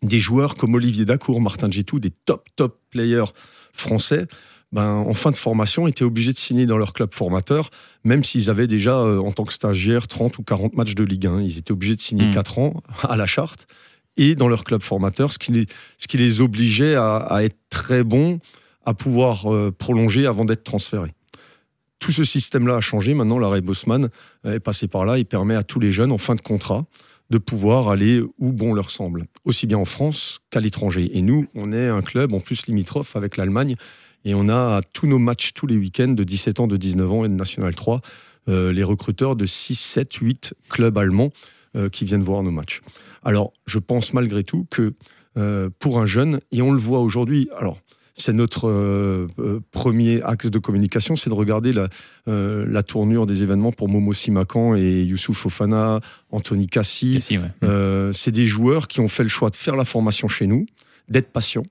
des 0.02 0.20
joueurs 0.20 0.54
comme 0.56 0.74
Olivier 0.74 1.04
Dacour, 1.04 1.40
Martin 1.40 1.70
Gitou, 1.70 1.98
des 2.00 2.10
top, 2.10 2.48
top 2.54 2.78
players 2.90 3.24
français, 3.72 4.26
ben, 4.72 4.86
en 4.86 5.14
fin 5.14 5.30
de 5.30 5.36
formation, 5.36 5.86
étaient 5.86 6.04
obligés 6.04 6.32
de 6.32 6.38
signer 6.38 6.66
dans 6.66 6.78
leur 6.78 6.94
club 6.94 7.12
formateur, 7.12 7.70
même 8.04 8.24
s'ils 8.24 8.48
avaient 8.48 8.66
déjà, 8.66 8.98
euh, 8.98 9.18
en 9.18 9.30
tant 9.30 9.44
que 9.44 9.52
stagiaires, 9.52 10.08
30 10.08 10.38
ou 10.38 10.42
40 10.42 10.74
matchs 10.74 10.94
de 10.94 11.04
Ligue 11.04 11.26
1. 11.26 11.42
Ils 11.42 11.58
étaient 11.58 11.72
obligés 11.72 11.96
de 11.96 12.00
signer 12.00 12.26
Mm. 12.26 12.34
4 12.34 12.58
ans 12.58 12.82
à 13.02 13.16
la 13.16 13.26
charte 13.26 13.66
et 14.16 14.34
dans 14.34 14.48
leur 14.48 14.64
club 14.64 14.82
formateur, 14.82 15.32
ce 15.32 15.38
qui 15.38 15.52
les, 15.52 15.66
ce 15.98 16.08
qui 16.08 16.16
les 16.16 16.40
obligeait 16.40 16.94
à, 16.94 17.16
à 17.16 17.42
être 17.42 17.56
très 17.70 18.04
bons, 18.04 18.40
à 18.84 18.94
pouvoir 18.94 19.52
euh, 19.52 19.70
prolonger 19.70 20.26
avant 20.26 20.44
d'être 20.44 20.64
transférés. 20.64 21.12
Tout 21.98 22.12
ce 22.12 22.24
système-là 22.24 22.76
a 22.76 22.80
changé. 22.80 23.14
Maintenant, 23.14 23.38
l'arrêt 23.38 23.60
Bosman 23.60 24.08
est 24.44 24.58
passé 24.58 24.88
par 24.88 25.04
là. 25.04 25.18
Il 25.18 25.24
permet 25.24 25.54
à 25.54 25.62
tous 25.62 25.78
les 25.78 25.92
jeunes, 25.92 26.10
en 26.10 26.18
fin 26.18 26.34
de 26.34 26.40
contrat, 26.40 26.84
de 27.30 27.38
pouvoir 27.38 27.88
aller 27.88 28.20
où 28.38 28.52
bon 28.52 28.74
leur 28.74 28.90
semble, 28.90 29.26
aussi 29.44 29.66
bien 29.66 29.78
en 29.78 29.84
France 29.84 30.40
qu'à 30.50 30.60
l'étranger. 30.60 31.10
Et 31.16 31.22
nous, 31.22 31.46
on 31.54 31.72
est 31.72 31.88
un 31.88 32.02
club 32.02 32.34
en 32.34 32.40
plus 32.40 32.66
limitrophe 32.66 33.14
avec 33.14 33.36
l'Allemagne, 33.36 33.76
et 34.24 34.34
on 34.34 34.48
a 34.48 34.76
à 34.76 34.80
tous 34.92 35.06
nos 35.06 35.18
matchs 35.18 35.52
tous 35.54 35.66
les 35.66 35.76
week-ends 35.76 36.12
de 36.12 36.24
17 36.24 36.60
ans, 36.60 36.66
de 36.66 36.76
19 36.76 37.10
ans 37.12 37.24
et 37.24 37.28
de 37.28 37.34
National 37.34 37.74
3, 37.74 38.00
euh, 38.48 38.72
les 38.72 38.82
recruteurs 38.84 39.36
de 39.36 39.46
6, 39.46 39.74
7, 39.76 40.12
8 40.14 40.54
clubs 40.68 40.96
allemands 40.98 41.30
euh, 41.76 41.88
qui 41.88 42.04
viennent 42.04 42.22
voir 42.22 42.42
nos 42.42 42.50
matchs. 42.50 42.80
Alors, 43.24 43.52
je 43.66 43.78
pense 43.78 44.12
malgré 44.12 44.42
tout 44.44 44.66
que 44.70 44.94
euh, 45.38 45.70
pour 45.78 45.98
un 46.00 46.06
jeune, 46.06 46.40
et 46.50 46.60
on 46.60 46.72
le 46.72 46.78
voit 46.80 47.00
aujourd'hui, 47.00 47.48
alors 47.56 47.78
c'est 48.14 48.34
notre 48.34 48.68
euh, 48.68 49.26
euh, 49.38 49.60
premier 49.70 50.22
axe 50.22 50.50
de 50.50 50.58
communication, 50.58 51.16
c'est 51.16 51.30
de 51.30 51.34
regarder 51.34 51.72
la, 51.72 51.88
euh, 52.28 52.66
la 52.68 52.82
tournure 52.82 53.24
des 53.26 53.42
événements 53.42 53.72
pour 53.72 53.88
Momo 53.88 54.12
Simakan 54.12 54.74
et 54.76 55.02
Youssouf 55.04 55.38
Fofana, 55.38 56.00
Anthony 56.30 56.66
Cassi, 56.66 57.22
Si, 57.22 57.38
ouais. 57.38 57.44
euh, 57.64 58.12
c'est 58.12 58.30
des 58.30 58.46
joueurs 58.46 58.86
qui 58.86 59.00
ont 59.00 59.08
fait 59.08 59.22
le 59.22 59.30
choix 59.30 59.48
de 59.48 59.56
faire 59.56 59.76
la 59.76 59.86
formation 59.86 60.28
chez 60.28 60.46
nous, 60.46 60.66
d'être 61.08 61.32
patients, 61.32 61.64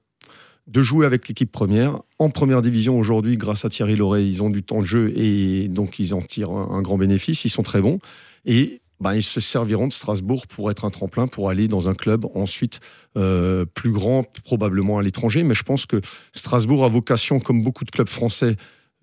de 0.71 0.81
jouer 0.81 1.06
avec 1.06 1.27
l'équipe 1.27 1.51
première. 1.51 2.00
En 2.18 2.29
première 2.29 2.62
division 2.62 2.97
aujourd'hui, 2.97 3.35
grâce 3.35 3.65
à 3.65 3.69
Thierry 3.69 3.95
Loret, 3.95 4.25
ils 4.25 4.41
ont 4.41 4.50
du 4.50 4.63
temps 4.63 4.79
de 4.79 4.85
jeu 4.85 5.12
et 5.18 5.68
donc 5.68 6.00
ils 6.00 6.13
en 6.13 6.21
tirent 6.21 6.51
un, 6.51 6.81
grand 6.81 6.97
bénéfice. 6.97 7.44
Ils 7.44 7.50
sont 7.50 7.63
très 7.63 7.81
bons 7.81 8.00
et 8.45 8.81
ben, 9.01 9.13
ils 9.13 9.23
se 9.23 9.41
serviront 9.41 9.88
de 9.88 9.94
Strasbourg 9.94 10.47
pour 10.47 10.71
être 10.71 10.85
un 10.85 10.89
tremplin 10.89 11.27
pour 11.27 11.50
aller 11.50 11.68
dans 11.68 11.89
un 11.89 11.94
club 11.94 12.25
ensuite 12.35 12.79
euh, 13.18 13.65
plus 13.65 13.91
grand, 13.91 14.23
probablement 14.44 14.97
à 14.97 15.01
l'étranger. 15.01 15.44
Mais 15.44 15.56
je 15.56 15.63
pense 15.63 15.85
que 15.85 16.00
Strasbourg 16.31 16.85
a 16.85 16.88
vocation, 16.88 17.39
comme 17.39 17.62
beaucoup 17.63 17.83
de 17.83 17.91
clubs 17.91 18.09
français, 18.09 18.56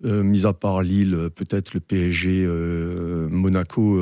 euh, 0.05 0.23
mis 0.23 0.47
à 0.47 0.53
part 0.53 0.81
Lille, 0.81 1.13
euh, 1.13 1.29
peut-être 1.29 1.73
le 1.73 1.81
PSG, 1.81 2.47
Monaco, 3.29 4.01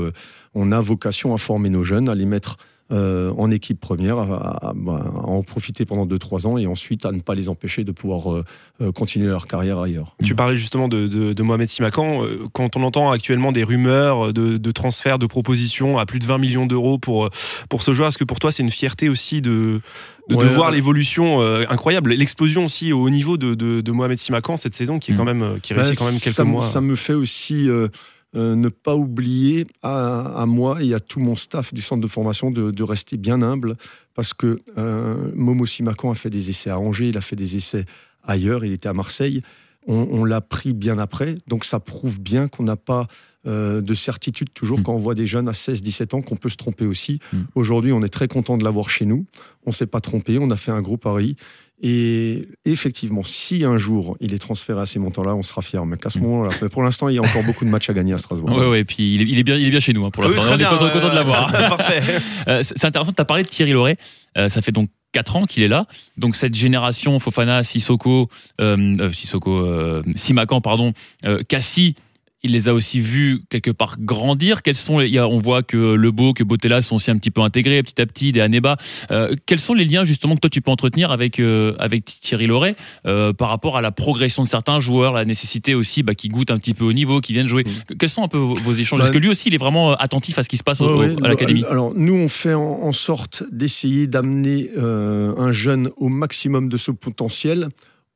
on 0.54 0.72
a 0.72 0.80
vocation 0.80 1.34
à 1.34 1.38
former 1.38 1.70
nos 1.70 1.84
jeunes, 1.84 2.08
à 2.08 2.16
les 2.16 2.26
mettre 2.26 2.58
euh, 2.92 3.34
en 3.38 3.52
équipe 3.52 3.80
première, 3.82 4.18
à, 4.20 4.70
à- 4.70 4.74
bah, 4.76 5.04
à 5.14 5.28
en 5.28 5.44
profiter 5.44 5.86
pendant 5.86 6.06
2-3 6.06 6.48
ans 6.48 6.58
et 6.58 6.68
ensuite 6.68 7.06
à 7.06 7.12
ne 7.12 7.20
pas 7.20 7.36
les 7.36 7.50
empêcher 7.50 7.84
de 7.84 7.92
pouvoir 7.92 8.32
euh, 8.32 8.44
euh, 8.82 8.92
continuer 8.92 9.28
leur 9.28 9.46
carrière 9.48 9.80
ailleurs. 9.80 10.16
Tu 10.24 10.36
parlais 10.36 10.56
justement 10.56 10.88
de, 10.88 11.08
de, 11.08 11.34
de 11.34 11.44
Mohamed 11.44 11.68
Simakan. 11.68 12.22
Quand 12.54 12.78
on 12.78 12.84
entend 12.84 13.12
actuellement 13.12 13.52
des 13.52 13.64
rumeurs 13.64 14.32
de, 14.32 14.58
de 14.58 14.72
transferts, 14.72 15.20
de 15.20 15.26
propositions 15.26 15.98
à 15.98 16.06
plus 16.06 16.20
de 16.20 16.26
20 16.26 16.38
millions 16.38 16.66
d'euros 16.66 16.98
pour, 16.98 17.30
pour 17.70 17.84
ce 17.84 17.94
joueur, 17.94 18.08
est-ce 18.08 18.18
que 18.18 18.24
pour 18.24 18.40
toi 18.40 18.52
c'est 18.52 18.64
une 18.64 18.72
fierté 18.72 19.10
aussi 19.10 19.42
de, 19.42 19.82
de, 20.30 20.36
voir 20.36 20.72
l'évolution 20.72 21.42
euh, 21.42 21.66
incroyable, 21.70 22.12
l'explosion 22.14 22.66
aussi 22.66 22.94
au 22.94 23.02
haut 23.02 23.10
niveau 23.10 23.38
de, 23.38 23.54
de, 23.56 23.82
de 23.82 23.92
Mohamed 23.92 24.18
Simakan 24.20 24.56
cette 24.58 24.76
saison 24.76 25.00
qui 25.00 25.12
est 25.12 25.14
Mm. 25.14 25.18
quand 25.18 25.26
même 25.26 25.60
qui 25.62 25.74
réussit 25.74 25.94
Ben, 25.96 26.00
quand 26.00 26.12
même 26.12 26.20
quelques 26.22 26.36
ça, 26.36 26.44
mois. 26.46 26.62
Ça 26.62 26.80
me 26.82 26.96
fait 26.96 27.14
aussi 27.14 27.68
euh, 27.70 27.88
euh, 28.36 28.56
ne 28.56 28.70
pas 28.70 28.96
oublier 28.96 29.68
à, 29.82 30.42
à 30.42 30.46
moi 30.46 30.84
et 30.84 30.94
à 30.94 31.00
tout 31.00 31.20
mon 31.20 31.36
staff 31.36 31.74
du 31.74 31.82
centre 31.82 32.02
de 32.02 32.08
formation 32.08 32.52
de, 32.52 32.72
de 32.72 32.84
rester 32.84 33.18
bien 33.18 33.42
humble 33.42 33.78
parce 34.14 34.34
que 34.34 34.60
euh, 34.78 35.32
Momo 35.36 35.66
Simakan 35.66 36.12
a 36.12 36.16
fait 36.16 36.30
des 36.30 36.50
essais 36.50 36.70
à 36.70 36.80
Angers, 36.80 37.10
il 37.10 37.18
a 37.18 37.22
fait 37.22 37.36
des 37.36 37.56
essais 37.56 37.86
ailleurs, 38.24 38.66
il 38.66 38.74
était 38.74 38.90
à 38.90 38.94
Marseille. 38.94 39.42
On, 39.86 40.08
on 40.12 40.26
l'a 40.26 40.42
pris 40.42 40.74
bien 40.74 41.00
après, 41.00 41.36
donc 41.48 41.64
ça 41.64 41.80
prouve 41.80 42.20
bien 42.20 42.50
qu'on 42.50 42.64
n'a 42.64 42.76
pas 42.76 43.08
euh, 43.48 43.80
de 43.80 43.94
certitude 43.94 44.50
toujours 44.54 44.80
Mm. 44.80 44.84
quand 44.84 44.94
on 44.94 44.98
voit 44.98 45.16
des 45.16 45.26
jeunes 45.26 45.48
à 45.48 45.54
16-17 45.54 46.16
ans 46.16 46.22
qu'on 46.22 46.36
peut 46.36 46.50
se 46.50 46.58
tromper 46.58 46.86
aussi. 46.86 47.20
Mm. 47.32 47.38
Aujourd'hui, 47.56 47.92
on 47.94 48.02
est 48.02 48.10
très 48.10 48.28
content 48.28 48.58
de 48.58 48.64
l'avoir 48.66 48.90
chez 48.90 49.06
nous. 49.06 49.26
On 49.66 49.72
s'est 49.72 49.88
pas 49.88 50.02
trompé, 50.02 50.38
on 50.38 50.50
a 50.52 50.58
fait 50.58 50.72
un 50.72 50.82
gros 50.82 50.98
pari. 50.98 51.38
Et 51.82 52.48
effectivement, 52.66 53.24
si 53.24 53.64
un 53.64 53.78
jour 53.78 54.18
il 54.20 54.34
est 54.34 54.40
transféré 54.40 54.82
à 54.82 54.86
ces 54.88 54.98
montants-là, 54.98 55.36
on 55.36 55.44
sera 55.44 55.62
fiers. 55.62 55.80
Mais 55.86 55.98
qu'à 55.98 56.10
ce 56.10 56.18
Mm. 56.18 56.24
moment-là, 56.24 56.50
mais 56.62 56.70
pour 56.70 56.82
l'instant, 56.82 57.08
il 57.10 57.16
y 57.16 57.20
a 57.20 57.22
encore 57.22 57.44
beaucoup 57.44 57.66
de 57.66 57.70
matchs 57.70 57.90
à 57.90 57.94
gagner 57.94 58.14
à 58.14 58.18
Strasbourg. 58.18 58.50
Ouais, 58.58 58.68
ouais, 58.68 58.80
et 58.80 58.86
puis 58.86 59.14
il 59.16 59.22
est, 59.22 59.26
il 59.26 59.38
est 59.40 59.44
bien, 59.44 59.56
il 59.58 59.68
est 59.68 59.70
bien 59.70 59.80
chez 59.80 59.94
nous 59.94 60.04
hein, 60.06 60.10
pour 60.12 60.24
Ah 60.24 60.28
oui, 60.28 60.36
l'instant. 60.36 60.56
très 60.58 60.66
on 60.66 60.68
est 60.68 60.70
content, 60.78 60.86
euh, 60.86 60.90
content 60.90 61.10
de 61.10 61.16
l'avoir. 61.16 61.52
Parfait. 61.52 62.02
Euh, 62.48 62.64
c'est 62.64 62.86
intéressant, 62.86 63.12
tu 63.12 63.22
as 63.22 63.26
parlé 63.26 63.44
de 63.44 63.48
Thierry 63.50 63.72
Loret. 63.74 63.98
Euh, 64.38 64.48
ça 64.50 64.62
fait 64.62 64.72
donc 64.72 64.90
4 65.12 65.36
ans 65.36 65.46
qu'il 65.46 65.64
est 65.64 65.68
là. 65.68 65.86
Donc 66.18 66.36
cette 66.36 66.56
génération 66.56 67.20
Fofana, 67.20 67.64
Sissoko, 67.64 68.30
euh, 68.62 69.12
Sissoko, 69.12 69.58
euh, 69.60 70.02
Simakan, 70.16 70.62
pardon, 70.62 70.94
euh, 71.26 71.44
Cassie, 71.48 71.96
il 72.44 72.52
les 72.52 72.70
a 72.70 72.74
aussi 72.74 73.00
vus 73.00 73.42
quelque 73.50 73.72
part 73.72 73.96
grandir. 74.00 74.62
Quels 74.62 74.76
sont 74.76 75.00
les- 75.00 75.20
on 75.20 75.40
voit 75.40 75.64
que 75.64 75.96
Le 75.96 76.12
Beau, 76.12 76.34
que 76.34 76.44
Botella 76.44 76.82
sont 76.82 76.96
aussi 76.98 77.10
un 77.10 77.18
petit 77.18 77.32
peu 77.32 77.42
intégrés 77.42 77.82
petit 77.84 78.00
à 78.02 78.06
petit, 78.06 78.32
des 78.32 78.42
Aneba. 78.42 78.78
Euh, 79.12 79.34
quels 79.48 79.60
sont 79.60 79.74
les 79.74 79.86
liens 79.86 80.04
justement 80.04 80.36
que 80.36 80.42
toi 80.42 80.50
tu 80.50 80.62
peux 80.62 80.70
entretenir 80.72 81.12
avec 81.12 81.40
euh, 81.40 81.74
avec 81.80 82.06
Thierry 82.06 82.46
Loret 82.48 82.76
euh, 83.06 83.34
par 83.34 83.50
rapport 83.50 83.76
à 83.76 83.82
la 83.82 83.92
progression 83.92 84.44
de 84.44 84.48
certains 84.48 84.80
joueurs, 84.80 85.14
la 85.14 85.26
nécessité 85.26 85.74
aussi 85.76 86.04
bah, 86.04 86.14
qu'ils 86.16 86.32
goûtent 86.32 86.52
un 86.52 86.60
petit 86.60 86.74
peu 86.76 86.84
au 86.86 86.94
niveau, 86.94 87.22
qu'ils 87.22 87.34
viennent 87.34 87.48
jouer. 87.48 87.64
Que- 87.64 87.94
Quels 87.96 88.10
sont 88.10 88.24
un 88.24 88.28
peu 88.28 88.38
vos, 88.38 88.56
vos 88.56 88.74
échanges? 88.74 89.00
Bah, 89.00 89.06
Est-ce 89.06 89.14
que 89.14 89.18
lui 89.18 89.30
aussi 89.30 89.50
il 89.50 89.56
est 89.56 89.60
vraiment 89.60 89.94
attentif 89.96 90.38
à 90.38 90.44
ce 90.44 90.50
qui 90.50 90.58
se 90.58 90.64
passe 90.64 90.80
au- 90.82 90.86
Ouais, 91.00 91.10
au- 91.10 91.16
ouais. 91.20 91.26
à 91.26 91.28
l'académie? 91.30 91.64
Alors, 91.66 91.94
nous, 91.96 92.14
on 92.14 92.28
fait 92.30 92.54
en, 92.54 92.62
en 92.84 92.92
sorte 92.92 93.44
d'essayer 93.52 94.06
d'amener 94.08 94.70
un 94.78 95.52
jeune 95.52 95.90
au 95.98 96.08
maximum 96.10 96.70
de 96.70 96.78
ce 96.78 96.92
potentiel 96.92 97.70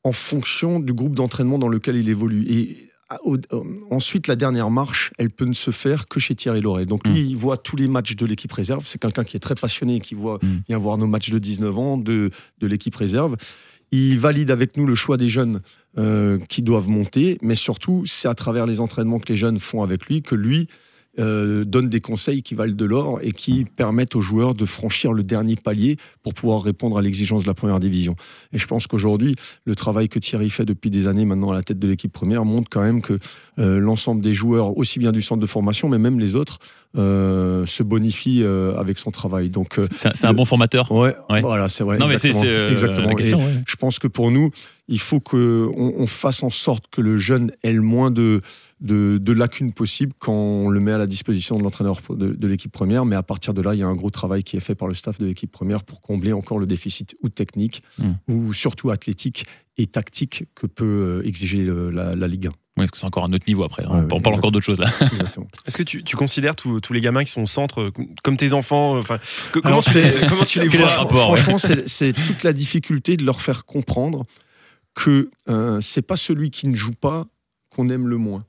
en 0.04 0.12
fonction 0.12 0.80
du 0.80 0.94
groupe 0.94 1.16
d'entraînement 1.16 1.60
dans 1.60 1.68
lequel 1.68 1.96
il 1.96 2.10
évolue. 2.10 2.46
Et 2.50 2.91
ensuite, 3.90 4.28
la 4.28 4.36
dernière 4.36 4.70
marche, 4.70 5.12
elle 5.18 5.30
peut 5.30 5.46
ne 5.46 5.54
se 5.54 5.72
faire 5.72 6.08
que 6.08 6.20
chez 6.20 6.36
Thierry 6.36 6.62
Loret. 6.62 6.86
Donc, 6.86 7.08
lui, 7.08 7.22
il 7.22 7.36
voit 7.36 7.58
tous 7.58 7.76
les 7.76 7.88
matchs 7.88 8.16
de 8.16 8.26
l'équipe 8.26 8.52
réserve. 8.52 8.84
C'est 8.86 9.00
quelqu'un 9.00 9.24
qui 9.24 9.38
est 9.38 9.42
très 9.42 9.56
passionné, 9.56 10.00
qui 10.00 10.16
voit, 10.16 10.40
Mm. 10.42 10.48
vient 10.70 10.78
voir 10.78 10.98
nos 10.98 11.08
matchs 11.08 11.30
de 11.30 11.40
19 11.40 11.78
ans 11.78 11.98
de, 11.98 12.32
de 12.60 12.68
l'équipe 12.68 12.96
réserve. 12.96 13.36
Il 13.92 14.20
valide 14.20 14.52
avec 14.52 14.78
nous 14.78 14.86
le 14.86 14.96
choix 14.96 15.18
des 15.18 15.28
jeunes 15.30 15.62
euh, 15.98 16.40
qui 16.48 16.62
doivent 16.62 16.88
monter, 16.90 17.38
mais 17.42 17.56
surtout, 17.56 18.04
c'est 18.06 18.28
à 18.30 18.34
travers 18.34 18.66
les 18.66 18.80
entraînements 18.80 19.20
que 19.20 19.28
les 19.30 19.36
jeunes 19.36 19.60
font 19.60 19.84
avec 19.84 20.06
lui 20.06 20.22
que 20.22 20.36
lui 20.36 20.68
euh, 21.22 21.64
donne 21.64 21.88
des 21.88 22.02
conseils 22.02 22.42
qui 22.44 22.56
valent 22.56 22.74
de 22.74 22.86
l'or 22.86 23.20
et 23.22 23.32
qui 23.32 23.64
permettent 23.66 24.16
aux 24.16 24.22
joueurs 24.22 24.56
de 24.56 24.66
franchir 24.66 25.14
le 25.14 25.24
dernier 25.24 25.56
palier 25.56 25.96
pour 26.24 26.34
pouvoir 26.34 26.62
répondre 26.64 26.98
à 26.98 27.02
l'exigence 27.02 27.44
de 27.44 27.48
la 27.48 27.54
première 27.54 27.80
division. 27.80 28.16
Et 28.52 28.58
je 28.58 28.68
pense 28.68 28.88
qu'aujourd'hui, 28.88 29.36
le 29.66 29.76
travail 29.76 30.10
que 30.10 30.20
Thierry 30.20 30.50
fait 30.50 30.66
depuis 30.66 30.90
des 30.90 31.08
années 31.08 31.26
maintenant 31.26 31.52
à 31.52 31.54
la 31.54 31.64
tête 31.64 31.80
de 31.80 31.88
l'équipe 31.88 32.12
première 32.12 32.44
montre 32.44 32.68
quand 32.70 32.82
même 32.82 33.02
que 33.02 33.20
euh, 33.60 33.80
l'ensemble 33.80 34.22
des 34.22 34.34
joueurs, 34.34 34.78
aussi 34.78 34.98
bien 35.00 35.12
du 35.12 35.22
centre 35.22 35.42
de 35.42 35.46
formation, 35.46 35.88
mais 35.90 35.98
même 36.00 36.20
les 36.20 36.36
autres, 36.36 36.60
euh, 36.98 37.66
se 37.66 37.84
bonifient 37.84 38.44
euh, 38.44 38.76
avec 38.76 39.00
son 39.00 39.12
travail. 39.12 39.50
Donc, 39.50 39.80
euh, 39.80 39.88
C'est 39.96 40.26
un- 40.26 40.34
bon 40.34 40.46
formateur. 40.46 40.92
ouais, 40.92 41.16
Ouais. 41.30 41.42
voilà, 41.42 41.70
c'est 41.70 41.84
vrai. 41.84 41.98
c'est 42.00 42.04
exactement, 42.30 42.42
euh, 42.46 42.72
exactement. 42.72 43.08
la 43.08 43.16
question. 43.16 43.38
ouais. 43.40 43.64
je 43.66 43.76
pense 43.78 44.00
que 44.00 44.08
pour 44.08 44.32
nous, 44.32 44.52
il 44.92 45.00
faut 45.00 45.20
qu'on 45.20 45.72
on 45.76 46.06
fasse 46.06 46.44
en 46.44 46.50
sorte 46.52 46.86
que 46.92 47.02
le 47.02 47.18
jeune 47.18 47.52
ait 47.64 47.72
le 47.74 47.82
moins 47.82 48.12
de, 48.12 48.42
de, 48.82 49.18
de 49.20 49.32
lacunes 49.34 49.72
possibles 49.72 50.14
quand 50.20 50.34
on 50.34 50.70
le 50.70 50.80
met 50.80 50.92
à 50.92 50.98
la 51.00 51.08
disposition 51.08 51.58
de 51.58 51.64
l'entraîneur 51.64 52.02
de, 52.10 52.28
de 52.34 52.48
l'équipe 52.48 52.72
première. 52.72 53.06
Mais 53.06 53.16
à 53.16 53.24
partir 53.24 53.54
de 53.54 53.62
là, 53.62 53.74
il 53.74 53.80
y 53.80 53.84
a 53.84 53.88
un 53.88 53.96
gros 53.96 54.10
travail 54.12 54.44
qui 54.44 54.58
est 54.58 54.60
fait 54.60 54.76
par 54.76 54.88
le 54.88 54.94
staff 54.94 55.18
de 55.20 55.26
l'équipe 55.26 55.52
première 55.52 55.84
pour 55.84 56.02
combler 56.02 56.34
encore 56.34 56.60
le 56.60 56.66
déficit 56.68 57.16
ou 57.24 57.30
technique 57.30 57.82
Mm. 57.98 58.12
ou 58.28 58.54
surtout 58.54 58.90
athlétique 58.92 59.46
et 59.78 59.88
tactique 59.88 60.44
que 60.56 60.68
peut 60.68 60.86
euh, 61.24 61.28
exiger 61.28 61.66
la, 61.66 62.14
la 62.14 62.28
Ligue 62.28 62.48
1. 62.48 62.50
Ouais, 62.50 62.56
parce 62.78 62.92
que 62.92 62.98
c'est 63.00 63.06
encore 63.06 63.26
un 63.26 63.34
autre 63.34 63.44
niveau 63.48 63.64
après. 63.64 63.84
là. 63.84 63.90
Ouais, 64.02 64.08
on 64.12 64.22
parle 64.22 64.36
encore 64.36 64.52
d'autre 64.52 64.66
chose 64.66 64.80
là. 64.80 64.90
Est-ce 65.68 65.78
que 65.78 65.84
tu, 65.84 66.04
tu 66.04 66.16
considères 66.16 66.56
tous 66.56 66.80
tous 66.80 66.94
les 66.94 67.02
gamins 67.02 67.24
qui 67.24 67.32
sont 67.32 67.42
au 67.44 67.46
centre 67.48 67.82
euh, 67.82 67.92
comme 68.24 68.38
tes 68.38 68.54
enfants 68.54 68.96
euh, 68.96 69.00
Enfin, 69.00 69.20
que- 69.52 69.60
comment, 69.60 69.76
Alors, 69.76 69.84
tu, 69.84 69.92
c'est- 69.92 70.28
comment 70.30 70.44
tu 70.46 70.60
les 70.62 70.68
vois. 70.70 70.88
Franchement, 71.10 71.58
c'est 71.86 72.14
toute 72.14 72.44
la 72.44 72.54
difficulté 72.54 73.18
de 73.18 73.26
leur 73.26 73.42
faire 73.42 73.66
comprendre 73.66 74.26
que 74.94 75.30
euh, 75.50 75.80
c'est 75.82 76.02
pas 76.02 76.18
celui 76.18 76.50
qui 76.50 76.68
ne 76.68 76.76
joue 76.76 76.94
pas 76.94 77.26
qu'on 77.70 77.90
aime 77.90 78.08
le 78.08 78.18
moins. 78.18 78.46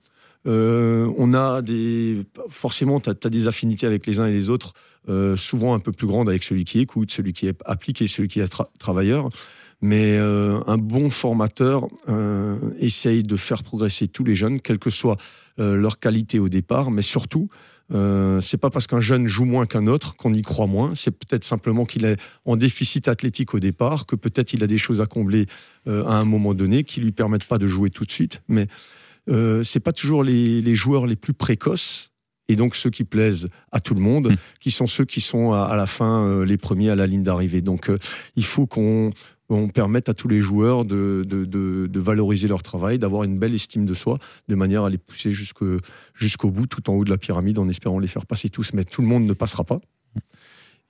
Euh, 0.47 1.13
on 1.19 1.35
a 1.35 1.63
des. 1.63 2.27
Forcément, 2.49 2.99
tu 3.01 3.11
as, 3.11 3.31
des 3.31 3.47
affinités 3.47 3.87
avec 3.87 4.07
les 4.07 4.19
uns 4.19 4.27
et 4.27 4.33
les 4.33 4.51
autres, 4.51 4.73
euh, 5.09 5.37
souvent 5.37 5.75
un 5.75 5.79
peu 5.79 5.93
plus 5.93 6.07
grandes 6.07 6.29
avec 6.29 6.43
celui 6.43 6.65
qui 6.65 6.81
écoute, 6.81 7.13
celui 7.13 7.33
qui 7.33 7.47
est 7.47 7.61
appliqué, 7.65 8.09
celui 8.09 8.29
qui 8.29 8.41
est 8.41 8.53
tra- 8.53 8.69
travailleur. 8.79 9.29
Mais 9.81 10.19
euh, 10.19 10.61
un 10.67 10.79
bon 10.79 11.11
formateur 11.11 11.89
essaye 12.79 13.23
de 13.23 13.37
faire 13.37 13.63
progresser 13.63 14.09
tous 14.09 14.25
les 14.25 14.37
jeunes, 14.37 14.61
quelle 14.61 14.79
que 14.79 14.91
soit 14.91 15.17
leur 15.59 15.99
qualité 15.99 16.39
au 16.39 16.49
départ, 16.49 16.91
mais 16.91 17.03
surtout, 17.03 17.49
euh, 17.93 18.41
c'est 18.41 18.57
pas 18.57 18.71
parce 18.71 18.87
qu'un 18.87 19.01
jeune 19.01 19.27
joue 19.27 19.45
moins 19.45 19.67
qu'un 19.67 19.87
autre 19.87 20.17
qu'on 20.17 20.33
y 20.33 20.43
croit 20.43 20.67
moins. 20.67 20.95
C'est 20.95 21.11
peut-être 21.11 21.45
simplement 21.45 21.85
qu'il 21.85 22.05
est 22.05 22.17
en 22.45 22.57
déficit 22.57 23.09
athlétique 23.09 23.55
au 23.55 23.61
départ, 23.61 24.07
que 24.07 24.17
peut-être 24.17 24.53
il 24.53 24.62
a 24.62 24.67
des 24.67 24.79
choses 24.79 25.01
à 25.01 25.07
combler 25.07 25.47
euh, 25.89 26.05
à 26.05 26.15
un 26.15 26.25
moment 26.25 26.55
donné 26.55 26.85
qui 26.85 27.01
lui 27.01 27.12
permettent 27.12 27.47
pas 27.47 27.59
de 27.59 27.67
jouer 27.67 27.91
tout 27.91 28.05
de 28.05 28.12
suite. 28.12 28.43
Mais 28.49 28.67
euh, 29.29 29.62
c'est 29.62 29.81
pas 29.81 29.93
toujours 29.93 30.25
les, 30.25 30.61
les 30.61 30.75
joueurs 30.75 31.07
les 31.07 31.17
plus 31.17 31.35
précoces 31.35 32.11
et 32.49 32.57
donc 32.57 32.77
ceux 32.77 32.91
qui 32.91 33.05
plaisent 33.05 33.49
à 33.71 33.81
tout 33.81 33.95
le 33.95 34.01
monde, 34.01 34.33
Mm. 34.33 34.37
qui 34.61 34.71
sont 34.71 34.87
ceux 34.87 35.05
qui 35.05 35.21
sont 35.21 35.53
à, 35.53 35.62
à 35.62 35.77
la 35.77 35.87
fin 35.87 36.25
euh, 36.27 36.45
les 36.45 36.57
premiers 36.57 36.91
à 36.91 36.97
la 36.97 37.07
ligne 37.07 37.23
d'arrivée. 37.23 37.61
Donc 37.61 37.91
il 38.37 38.45
faut 38.45 38.67
qu'on 38.67 39.11
on 39.49 39.69
permette 39.69 40.09
à 40.09 40.15
tous 40.15 40.29
les 40.29 40.41
joueurs 40.41 40.85
de, 40.85 41.25
de, 41.27 42.01
valoriser 42.01 42.49
leur 42.49 42.63
travail, 42.63 42.99
d'avoir 42.99 43.25
une 43.25 43.39
belle 43.39 43.55
estime 43.55 43.85
de 43.85 43.95
soi, 43.95 44.19
de 44.49 44.55
manière 44.55 44.85
à 44.85 44.91
les 44.91 44.99
pousser 44.99 45.31
jusqu'au 45.33 46.51
bout, 46.51 46.67
tout 46.67 46.89
en 46.91 46.95
haut 46.95 47.05
de 47.05 47.11
la 47.11 47.19
pyramide, 47.19 47.59
en 47.59 47.69
espérant 47.69 47.99
les 47.99 48.07
faire 48.07 48.27
passer 48.27 48.49
tous. 48.49 48.73
Mais 48.73 48.85
tout 48.85 49.03
le 49.03 49.09
monde 49.09 49.25
ne 49.25 49.33
passera 49.33 49.65
pas. 49.65 49.81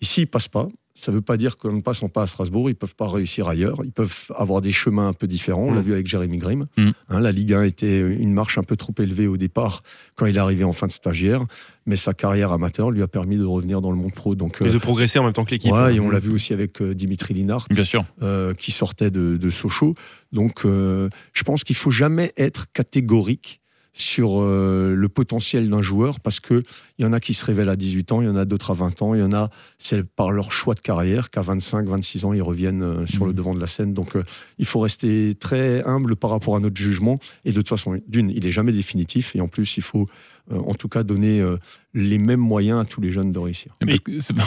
Et 0.00 0.04
s'ils 0.04 0.24
ne 0.24 0.28
passent 0.28 0.48
pas, 0.48 0.68
ça 0.94 1.10
ne 1.10 1.16
veut 1.16 1.22
pas 1.22 1.36
dire 1.36 1.56
qu'en 1.56 1.72
ne 1.72 1.80
passant 1.80 2.08
pas 2.08 2.22
à 2.22 2.26
Strasbourg, 2.26 2.68
ils 2.68 2.72
ne 2.74 2.76
peuvent 2.76 2.94
pas 2.94 3.08
réussir 3.08 3.48
ailleurs. 3.48 3.80
Ils 3.84 3.92
peuvent 3.92 4.26
avoir 4.34 4.60
des 4.60 4.72
chemins 4.72 5.08
un 5.08 5.12
peu 5.14 5.26
différents. 5.26 5.62
On 5.64 5.72
l'a 5.72 5.80
Mm. 5.80 5.84
vu 5.84 5.92
avec 5.94 6.06
Jérémy 6.06 6.36
Grimm. 6.36 6.66
Mm. 6.76 6.90
Hein, 7.08 7.20
la 7.20 7.32
Ligue 7.32 7.54
1 7.54 7.62
était 7.62 8.00
une 8.00 8.32
marche 8.34 8.58
un 8.58 8.62
peu 8.62 8.76
trop 8.76 8.92
élevée 8.98 9.26
au 9.26 9.36
départ 9.38 9.82
quand 10.16 10.26
il 10.26 10.36
est 10.36 10.40
arrivé 10.40 10.64
en 10.64 10.72
fin 10.74 10.86
de 10.86 10.92
stagiaire. 10.92 11.44
Mais 11.86 11.96
sa 11.96 12.12
carrière 12.14 12.52
amateur 12.52 12.90
lui 12.90 13.02
a 13.02 13.08
permis 13.08 13.36
de 13.38 13.44
revenir 13.44 13.80
dans 13.80 13.90
le 13.90 13.96
monde 13.96 14.12
pro. 14.12 14.34
Donc, 14.34 14.58
Et 14.60 14.66
euh, 14.66 14.72
de 14.72 14.78
progresser 14.78 15.18
en 15.18 15.24
même 15.24 15.32
temps 15.32 15.44
que 15.44 15.50
l'équipe. 15.52 15.72
ouais, 15.72 15.96
et 15.96 16.00
on 16.00 16.10
l'a 16.10 16.20
vu 16.20 16.30
aussi 16.30 16.52
avec 16.52 16.80
euh, 16.82 16.94
Dimitri 16.94 17.32
Bien 17.32 17.84
sûr. 17.84 18.04
euh, 18.22 18.52
qui 18.54 18.70
sortait 18.70 19.10
de, 19.10 19.36
de 19.38 19.50
Sochaux. 19.50 19.94
Donc, 20.30 20.64
euh, 20.66 21.08
je 21.32 21.42
pense 21.42 21.64
qu'il 21.64 21.74
faut 21.76 21.90
jamais 21.90 22.32
être 22.36 22.66
catégorique 22.72 23.61
sur 23.92 24.40
euh, 24.40 24.94
le 24.94 25.08
potentiel 25.08 25.68
d'un 25.68 25.82
joueur 25.82 26.20
parce 26.20 26.40
que 26.40 26.62
il 26.98 27.02
y 27.02 27.08
en 27.08 27.12
a 27.12 27.20
qui 27.20 27.34
se 27.34 27.44
révèlent 27.44 27.68
à 27.68 27.76
18 27.76 28.12
ans, 28.12 28.22
il 28.22 28.26
y 28.26 28.30
en 28.30 28.36
a 28.36 28.44
d'autres 28.44 28.70
à 28.70 28.74
20 28.74 29.02
ans, 29.02 29.14
il 29.14 29.20
y 29.20 29.24
en 29.24 29.32
a 29.32 29.50
c'est 29.78 30.02
par 30.02 30.30
leur 30.30 30.52
choix 30.52 30.74
de 30.74 30.80
carrière 30.80 31.30
qu'à 31.30 31.42
25, 31.42 31.86
26 31.88 32.24
ans 32.24 32.32
ils 32.32 32.42
reviennent 32.42 32.82
euh, 32.82 33.06
sur 33.06 33.26
le 33.26 33.32
devant 33.32 33.54
de 33.54 33.60
la 33.60 33.66
scène. 33.66 33.92
Donc, 33.94 34.16
euh, 34.16 34.24
il 34.58 34.66
faut 34.66 34.80
rester 34.80 35.34
très 35.38 35.82
humble 35.84 36.16
par 36.16 36.30
rapport 36.30 36.56
à 36.56 36.60
notre 36.60 36.76
jugement. 36.76 37.18
Et 37.44 37.50
de 37.50 37.56
toute 37.56 37.68
façon, 37.68 38.00
d'une, 38.06 38.30
il 38.30 38.46
est 38.46 38.52
jamais 38.52 38.72
définitif. 38.72 39.34
Et 39.36 39.40
en 39.40 39.48
plus, 39.48 39.76
il 39.76 39.82
faut 39.82 40.06
en 40.50 40.74
tout 40.74 40.88
cas 40.88 41.02
donner 41.02 41.40
euh, 41.40 41.56
les 41.94 42.18
mêmes 42.18 42.40
moyens 42.40 42.80
à 42.80 42.84
tous 42.84 43.00
les 43.00 43.10
jeunes 43.10 43.32
de 43.32 43.38
réussir. 43.38 43.76
C'est- 43.80 43.86
mais 44.34 44.44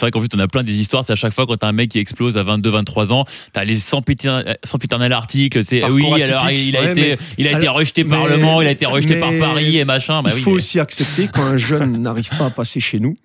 vrai 0.00 0.10
qu'en 0.10 0.20
fait, 0.20 0.34
on 0.34 0.38
a 0.38 0.48
plein 0.48 0.62
des 0.64 0.74
histoires. 0.80 1.04
C'est 1.06 1.12
à 1.12 1.16
chaque 1.16 1.32
fois 1.32 1.46
quand 1.46 1.56
t'as 1.56 1.68
un 1.68 1.72
mec 1.72 1.90
qui 1.90 1.98
explose 1.98 2.36
à 2.36 2.42
22, 2.42 2.70
23 2.70 3.12
ans, 3.12 3.24
t'as 3.52 3.64
les 3.64 3.76
sempiternels 3.76 4.58
sempiternels 4.64 5.12
articles. 5.12 5.64
C'est 5.64 5.84
oui, 5.84 6.04
alors 6.22 6.50
il 6.50 6.76
a 6.76 6.82
Ouais, 6.82 6.92
été, 6.92 7.16
il 7.38 7.46
a 7.46 7.52
été 7.58 7.68
rejeté 7.68 8.04
par 8.04 8.26
le 8.26 8.38
Mans, 8.38 8.60
il 8.60 8.66
a 8.66 8.70
été 8.72 8.86
rejeté 8.86 9.20
par 9.20 9.30
Paris 9.38 9.78
et 9.78 9.84
machin. 9.84 10.22
Bah 10.22 10.30
il 10.32 10.36
oui, 10.36 10.42
faut 10.42 10.50
mais- 10.50 10.56
aussi 10.56 10.80
accepter 10.80 11.28
quand 11.28 11.42
un 11.44 11.56
jeune 11.56 11.96
n'arrive 12.02 12.28
pas 12.30 12.46
à 12.46 12.50
passer 12.50 12.80
chez 12.80 12.98
nous, 13.00 13.16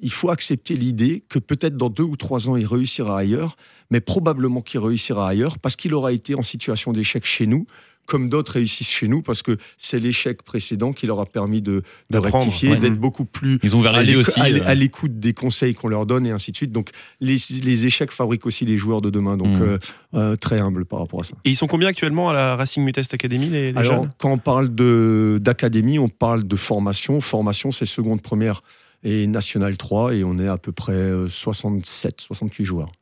il 0.00 0.10
faut 0.10 0.30
accepter 0.30 0.74
l'idée 0.74 1.22
que 1.28 1.38
peut-être 1.38 1.76
dans 1.76 1.90
deux 1.90 2.02
ou 2.02 2.16
trois 2.16 2.48
ans, 2.48 2.56
il 2.56 2.66
réussira 2.66 3.18
ailleurs, 3.18 3.56
mais 3.90 4.00
probablement 4.00 4.60
qu'il 4.62 4.80
réussira 4.80 5.28
ailleurs 5.28 5.58
parce 5.58 5.76
qu'il 5.76 5.94
aura 5.94 6.12
été 6.12 6.34
en 6.34 6.42
situation 6.42 6.92
d'échec 6.92 7.24
chez 7.24 7.46
nous, 7.46 7.66
comme 8.06 8.28
d'autres 8.28 8.52
réussissent 8.52 8.88
chez 8.90 9.08
nous, 9.08 9.22
parce 9.22 9.42
que 9.42 9.56
c'est 9.78 10.00
l'échec 10.00 10.42
précédent 10.42 10.92
qui 10.92 11.06
leur 11.06 11.20
a 11.20 11.26
permis 11.26 11.62
de, 11.62 11.72
de 11.72 11.82
D'apprendre, 12.10 12.44
rectifier, 12.44 12.70
ouais. 12.70 12.76
d'être 12.78 12.98
beaucoup 12.98 13.24
plus 13.24 13.58
Ils 13.62 13.74
ont 13.76 13.78
ouvert 13.80 13.92
les 14.02 14.14
à 14.14 14.44
euh. 14.46 14.60
à 14.66 14.74
l'écoute 14.74 15.20
des 15.20 15.32
conseils 15.32 15.74
qu'on 15.74 15.88
leur 15.88 16.04
donne 16.06 16.26
et 16.26 16.30
ainsi 16.30 16.50
de 16.52 16.56
suite. 16.56 16.72
Donc 16.72 16.90
les, 17.20 17.36
les 17.62 17.86
échecs 17.86 18.10
fabriquent 18.10 18.46
aussi 18.46 18.64
les 18.64 18.76
joueurs 18.78 19.00
de 19.00 19.10
demain. 19.10 19.36
Donc 19.36 19.56
Mm. 19.56 19.62
euh, 19.62 19.78
euh, 20.14 20.36
très 20.36 20.58
humble 20.60 20.84
par 20.84 20.98
rapport 20.98 21.20
à 21.20 21.24
ça. 21.24 21.34
Et 21.44 21.50
ils 21.50 21.56
sont 21.56 21.66
combien 21.66 21.88
actuellement 21.88 22.28
à 22.28 22.32
la 22.32 22.56
Racing 22.56 22.82
Mutest 22.84 23.14
Academy, 23.14 23.46
les, 23.48 23.72
les 23.72 23.78
Alors, 23.78 24.02
jeunes? 24.02 24.10
quand 24.18 24.30
on 24.32 24.38
parle 24.38 24.74
de- 24.74 25.38
d'académie, 25.40 25.98
on 25.98 26.08
parle 26.08 26.44
de 26.46 26.56
formation. 26.56 27.20
Formation, 27.20 27.72
c'est 27.72 27.86
seconde, 27.86 28.20
première 28.20 28.62
et 29.04 29.26
nationale 29.26 29.76
3. 29.76 30.14
Et 30.14 30.24
on 30.24 30.38
est 30.38 30.48
à 30.48 30.58
peu 30.58 30.72
près 30.72 30.92
euh, 30.92 31.28
67, 31.28 32.20
68 32.20 32.64
joueurs. 32.64 32.92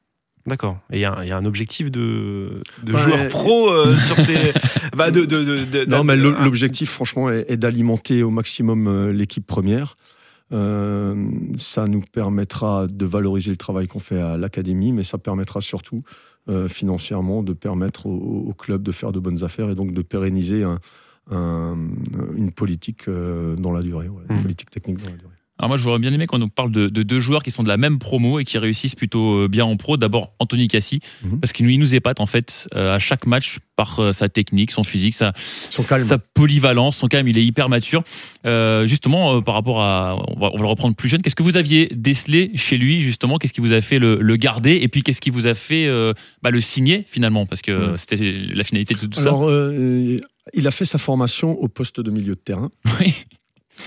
D'accord. 0.50 0.78
Et 0.92 0.98
il 0.98 1.00
y, 1.00 1.04
a 1.06 1.14
un- 1.14 1.22
il 1.22 1.28
y 1.28 1.32
a 1.32 1.36
un 1.38 1.44
objectif 1.46 1.90
de, 1.90 2.62
de 2.82 2.92
Ouais. 2.92 3.00
joueurs 3.00 3.28
pro 3.28 3.70
euh, 3.70 3.94
sur 4.06 4.16
ces. 4.18 4.52
bah, 4.96 5.10
de, 5.10 5.24
de, 5.24 5.84
Non, 5.86 6.04
mais 6.04 6.16
l'o- 6.16 6.32
l'objectif, 6.44 6.90
franchement, 6.90 7.30
est, 7.30 7.46
est 7.48 7.56
d'alimenter 7.56 8.22
au 8.22 8.30
maximum 8.30 8.86
euh, 8.88 9.12
l'équipe 9.12 9.46
première. 9.46 9.96
Euh, 10.52 11.14
ça 11.54 11.86
nous 11.86 12.00
permettra 12.12 12.86
de 12.88 13.04
valoriser 13.06 13.50
le 13.52 13.56
travail 13.56 13.86
qu'on 13.86 14.00
fait 14.00 14.20
à 14.20 14.36
l'académie, 14.36 14.90
mais 14.92 15.04
ça 15.04 15.16
permettra 15.18 15.60
surtout 15.60 16.02
euh, 16.48 16.68
financièrement 16.68 17.42
de 17.44 17.52
permettre 17.52 18.06
au, 18.06 18.46
au 18.48 18.52
club 18.54 18.82
de 18.82 18.90
faire 18.92 19.12
de 19.12 19.20
bonnes 19.20 19.44
affaires 19.44 19.70
et 19.70 19.74
donc 19.76 19.92
de 19.92 20.02
pérenniser 20.02 20.64
un- 20.64 20.78
un- 21.30 21.76
une 22.34 22.50
politique 22.50 23.08
dans 23.08 23.70
la 23.72 23.82
durée, 23.82 24.08
ouais, 24.08 24.22
une 24.28 24.38
Mm. 24.38 24.42
politique 24.42 24.70
technique 24.70 24.98
dans 24.98 25.10
la 25.10 25.16
durée. 25.16 25.34
Alors 25.60 25.68
moi, 25.68 25.76
j'aurais 25.76 25.98
bien 25.98 26.12
aimé 26.12 26.26
qu'on 26.26 26.38
nous 26.38 26.48
parle 26.48 26.72
de, 26.72 26.88
de 26.88 27.02
deux 27.02 27.20
joueurs 27.20 27.42
qui 27.42 27.50
sont 27.50 27.62
de 27.62 27.68
la 27.68 27.76
même 27.76 27.98
promo 27.98 28.38
et 28.40 28.44
qui 28.44 28.56
réussissent 28.56 28.94
plutôt 28.94 29.42
euh, 29.44 29.48
bien 29.48 29.66
en 29.66 29.76
pro. 29.76 29.98
D'abord, 29.98 30.32
Anthony 30.38 30.68
Cassi, 30.68 31.00
Mhm. 31.22 31.38
parce 31.38 31.52
qu'il 31.52 31.66
nous, 31.66 31.76
nous 31.76 31.94
épate 31.94 32.18
en 32.18 32.24
fait 32.26 32.66
euh, 32.74 32.94
à 32.96 32.98
chaque 32.98 33.26
match 33.26 33.58
par 33.76 34.00
euh, 34.00 34.12
sa 34.14 34.30
technique, 34.30 34.70
son 34.70 34.84
physique, 34.84 35.12
sa, 35.14 35.34
Son 35.68 35.82
calme. 35.84 36.04
sa 36.06 36.16
polyvalence, 36.18 36.96
son 36.96 37.08
calme. 37.08 37.28
Il 37.28 37.36
est 37.36 37.44
hyper 37.44 37.68
mature. 37.68 38.02
Euh, 38.46 38.86
justement, 38.86 39.42
par 39.42 39.54
rapport 39.54 39.82
à, 39.82 40.16
on 40.28 40.40
va, 40.40 40.50
on 40.52 40.56
va 40.56 40.62
le 40.62 40.68
reprendre 40.68 40.96
plus 40.96 41.10
jeune. 41.10 41.20
Qu'est-ce 41.20 41.36
que 41.36 41.42
vous 41.42 41.58
aviez 41.58 41.90
décelé 41.94 42.52
chez 42.54 42.78
lui 42.78 43.02
justement? 43.02 43.36
Qu'est-ce 43.36 43.52
qui 43.52 43.60
vous 43.60 43.74
a 43.74 43.82
fait 43.82 43.98
le, 43.98 44.16
le 44.18 44.36
garder? 44.36 44.78
Et 44.80 44.88
puis 44.88 45.02
qu'est-ce 45.02 45.20
qui 45.20 45.30
vous 45.30 45.46
a 45.46 45.54
fait 45.54 45.86
bah, 46.42 46.50
le 46.50 46.60
signer 46.62 47.04
finalement? 47.06 47.44
Parce 47.44 47.60
que 47.60 47.72
Mhm. 47.72 47.98
c'était 47.98 48.32
la 48.54 48.64
finalité 48.64 48.94
de 48.94 49.00
tout 49.00 49.10
ça. 49.12 49.20
Alors, 49.28 49.50
il 50.54 50.66
a 50.66 50.70
fait 50.70 50.86
sa 50.86 50.96
formation 50.98 51.52
au 51.60 51.68
poste 51.68 52.00
de 52.00 52.10
milieu 52.10 52.34
de 52.34 52.40
terrain. 52.40 52.70
Oui. 53.00 53.14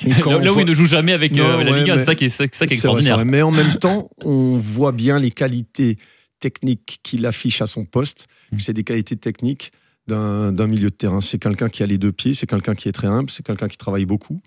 Là, 0.05 0.51
où 0.51 0.53
voit- 0.53 0.61
il 0.61 0.67
ne 0.67 0.73
joue 0.73 0.85
jamais 0.85 1.13
avec 1.13 1.33
Non, 1.35 1.43
euh, 1.45 1.63
la 1.63 1.71
ouais, 1.71 1.79
Ligue 1.79 1.89
1, 1.91 1.93
mais- 1.95 1.99
c'est 2.01 2.05
ça 2.05 2.15
qui 2.15 2.25
est, 2.25 2.29
ça, 2.29 2.43
ça 2.43 2.47
qui 2.47 2.53
est 2.53 2.65
vrai, 2.67 2.73
extraordinaire. 2.75 3.15
vrai. 3.15 3.25
Mais 3.25 3.41
en 3.41 3.51
même 3.51 3.77
temps, 3.79 4.09
on 4.23 4.57
voit 4.57 4.91
bien 4.91 5.19
les 5.19 5.31
qualités 5.31 5.97
techniques 6.39 6.99
qu'il 7.03 7.25
affiche 7.25 7.61
à 7.61 7.67
son 7.67 7.85
poste. 7.85 8.27
Mm. 8.51 8.59
C'est 8.59 8.73
des 8.73 8.83
qualités 8.83 9.15
techniques 9.15 9.71
d'un 10.07 10.67
milieu 10.67 10.89
de 10.89 10.95
terrain. 10.95 11.21
C'est 11.21 11.39
quelqu'un 11.39 11.69
qui 11.69 11.81
a 11.83 11.85
les 11.85 11.97
deux 11.97 12.11
pieds, 12.11 12.33
c'est 12.33 12.45
quelqu'un 12.47 12.75
qui 12.75 12.89
est 12.89 12.91
très 12.91 13.07
humble, 13.07 13.29
c'est 13.29 13.45
quelqu'un 13.45 13.69
qui 13.69 13.77
travaille 13.77 14.05
beaucoup. 14.05 14.41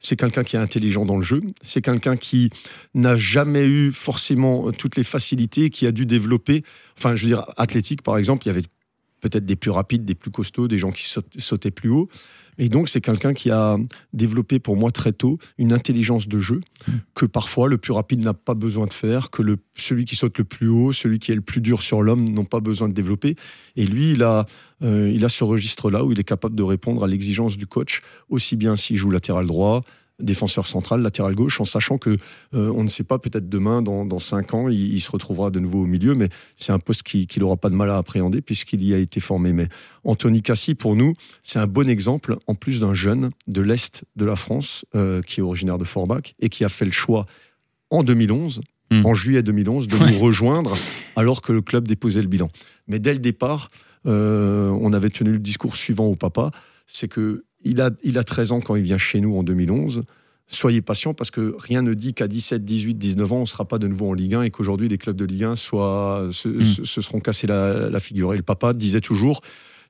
C'est 0.00 0.16
quelqu'un 0.16 0.42
qui 0.44 0.56
est 0.56 0.58
intelligent 0.58 1.04
dans 1.04 1.16
le 1.16 1.22
jeu. 1.22 1.42
C'est 1.62 1.82
quelqu'un 1.82 2.16
qui 2.16 2.50
n'a 2.94 3.16
jamais 3.16 3.66
eu 3.66 3.92
forcément 3.92 4.70
toutes 4.72 4.96
les 4.96 5.04
facilités, 5.04 5.68
qui 5.70 5.86
a 5.86 5.92
dû 5.92 6.04
développer. 6.06 6.62
Enfin, 6.98 7.14
je 7.14 7.22
veux 7.22 7.28
dire, 7.28 7.44
athlétique, 7.56 8.02
par 8.02 8.16
exemple, 8.18 8.44
il 8.46 8.48
y 8.48 8.50
avait 8.50 8.64
peut-être 9.20 9.46
des 9.46 9.56
plus 9.56 9.70
rapides, 9.70 10.04
des 10.04 10.14
plus 10.14 10.30
costauds, 10.30 10.68
des 10.68 10.78
gens 10.78 10.90
qui 10.90 11.04
saut- 11.04 11.22
sautaient 11.38 11.70
plus 11.70 11.88
haut. 11.90 12.08
Et 12.58 12.68
donc, 12.68 12.88
c'est 12.88 13.00
quelqu'un 13.00 13.34
qui 13.34 13.50
a 13.50 13.76
développé 14.12 14.58
pour 14.58 14.76
moi 14.76 14.90
très 14.90 15.12
tôt 15.12 15.38
une 15.58 15.72
intelligence 15.72 16.28
de 16.28 16.38
jeu 16.38 16.60
que 17.14 17.26
parfois 17.26 17.68
le 17.68 17.78
plus 17.78 17.92
rapide 17.92 18.20
n'a 18.20 18.34
pas 18.34 18.54
besoin 18.54 18.86
de 18.86 18.92
faire, 18.92 19.30
que 19.30 19.42
le, 19.42 19.56
celui 19.74 20.04
qui 20.04 20.16
saute 20.16 20.38
le 20.38 20.44
plus 20.44 20.68
haut, 20.68 20.92
celui 20.92 21.18
qui 21.18 21.32
est 21.32 21.34
le 21.34 21.40
plus 21.40 21.60
dur 21.60 21.82
sur 21.82 22.02
l'homme 22.02 22.28
n'ont 22.28 22.44
pas 22.44 22.60
besoin 22.60 22.88
de 22.88 22.94
développer. 22.94 23.36
Et 23.76 23.86
lui, 23.86 24.12
il 24.12 24.22
a, 24.22 24.46
euh, 24.82 25.10
il 25.12 25.24
a 25.24 25.28
ce 25.28 25.44
registre-là 25.44 26.04
où 26.04 26.12
il 26.12 26.20
est 26.20 26.24
capable 26.24 26.54
de 26.54 26.62
répondre 26.62 27.04
à 27.04 27.06
l'exigence 27.06 27.56
du 27.56 27.66
coach, 27.66 28.02
aussi 28.28 28.56
bien 28.56 28.76
s'il 28.76 28.96
joue 28.96 29.10
latéral 29.10 29.46
droit, 29.46 29.82
défenseur 30.20 30.66
central, 30.66 31.02
latéral 31.02 31.34
gauche, 31.34 31.60
en 31.60 31.64
sachant 31.64 31.98
que 31.98 32.10
euh, 32.54 32.70
on 32.74 32.84
ne 32.84 32.88
sait 32.88 33.02
pas, 33.02 33.18
peut-être 33.18 33.48
demain, 33.48 33.82
dans, 33.82 34.04
dans 34.04 34.18
cinq 34.20 34.54
ans, 34.54 34.68
il, 34.68 34.94
il 34.94 35.00
se 35.00 35.10
retrouvera 35.10 35.50
de 35.50 35.58
nouveau 35.58 35.82
au 35.82 35.86
milieu, 35.86 36.14
mais 36.14 36.28
c'est 36.56 36.72
un 36.72 36.78
poste 36.78 37.02
qui- 37.02 37.26
qu'il 37.26 37.42
n'aura 37.42 37.56
pas 37.56 37.68
de 37.70 37.74
mal 37.74 37.90
à 37.90 37.96
appréhender 37.98 38.40
puisqu'il 38.40 38.84
y 38.84 38.94
a 38.94 38.98
été 38.98 39.18
formé. 39.20 39.52
Mais 39.52 39.68
Anthony 40.04 40.40
Cassi, 40.42 40.74
pour 40.74 40.94
nous, 40.94 41.14
c'est 41.42 41.58
un 41.58 41.66
bon 41.66 41.88
exemple, 41.88 42.36
en 42.46 42.54
plus 42.54 42.78
d'un 42.80 42.94
jeune 42.94 43.30
de 43.48 43.60
l'Est 43.60 44.04
de 44.16 44.24
la 44.24 44.36
France, 44.36 44.84
euh, 44.94 45.20
qui 45.22 45.40
est 45.40 45.42
originaire 45.42 45.78
de 45.78 45.84
Forbach 45.84 46.34
et 46.40 46.48
qui 46.48 46.64
a 46.64 46.68
fait 46.68 46.84
le 46.84 46.92
choix 46.92 47.26
en 47.90 48.02
2011, 48.04 48.60
Mm. 48.90 49.06
en 49.06 49.14
juillet 49.14 49.42
2011, 49.42 49.88
de 49.88 49.96
nous 50.12 50.18
rejoindre 50.18 50.76
alors 51.16 51.40
que 51.40 51.52
le 51.54 51.62
club 51.62 51.88
déposait 51.88 52.20
le 52.20 52.28
bilan. 52.28 52.50
Mais 52.86 52.98
dès 52.98 53.14
le 53.14 53.18
départ, 53.18 53.70
euh, 54.06 54.68
on 54.68 54.92
avait 54.92 55.08
tenu 55.08 55.32
le 55.32 55.38
discours 55.38 55.74
suivant 55.74 56.04
au 56.04 56.16
papa, 56.16 56.50
c'est 56.86 57.08
que 57.08 57.44
il 57.64 57.80
a, 57.80 57.90
il 58.02 58.18
a 58.18 58.24
13 58.24 58.52
ans 58.52 58.60
quand 58.60 58.76
il 58.76 58.82
vient 58.82 58.98
chez 58.98 59.20
nous 59.20 59.36
en 59.36 59.42
2011. 59.42 60.02
Soyez 60.46 60.82
patient 60.82 61.14
parce 61.14 61.30
que 61.30 61.54
rien 61.58 61.80
ne 61.82 61.94
dit 61.94 62.12
qu'à 62.12 62.28
17, 62.28 62.64
18, 62.64 62.94
19 62.94 63.32
ans, 63.32 63.36
on 63.38 63.40
ne 63.42 63.46
sera 63.46 63.64
pas 63.64 63.78
de 63.78 63.88
nouveau 63.88 64.10
en 64.10 64.12
Ligue 64.12 64.34
1 64.34 64.42
et 64.42 64.50
qu'aujourd'hui 64.50 64.88
les 64.88 64.98
clubs 64.98 65.16
de 65.16 65.24
Ligue 65.24 65.44
1 65.44 65.56
soient, 65.56 66.28
se, 66.32 66.60
se- 66.62 66.84
se 66.84 67.00
seront 67.00 67.20
cassés 67.20 67.46
la, 67.46 67.88
la 67.88 68.00
figure. 68.00 68.34
Et 68.34 68.36
le 68.36 68.42
papa 68.42 68.74
disait 68.74 69.00
toujours, 69.00 69.40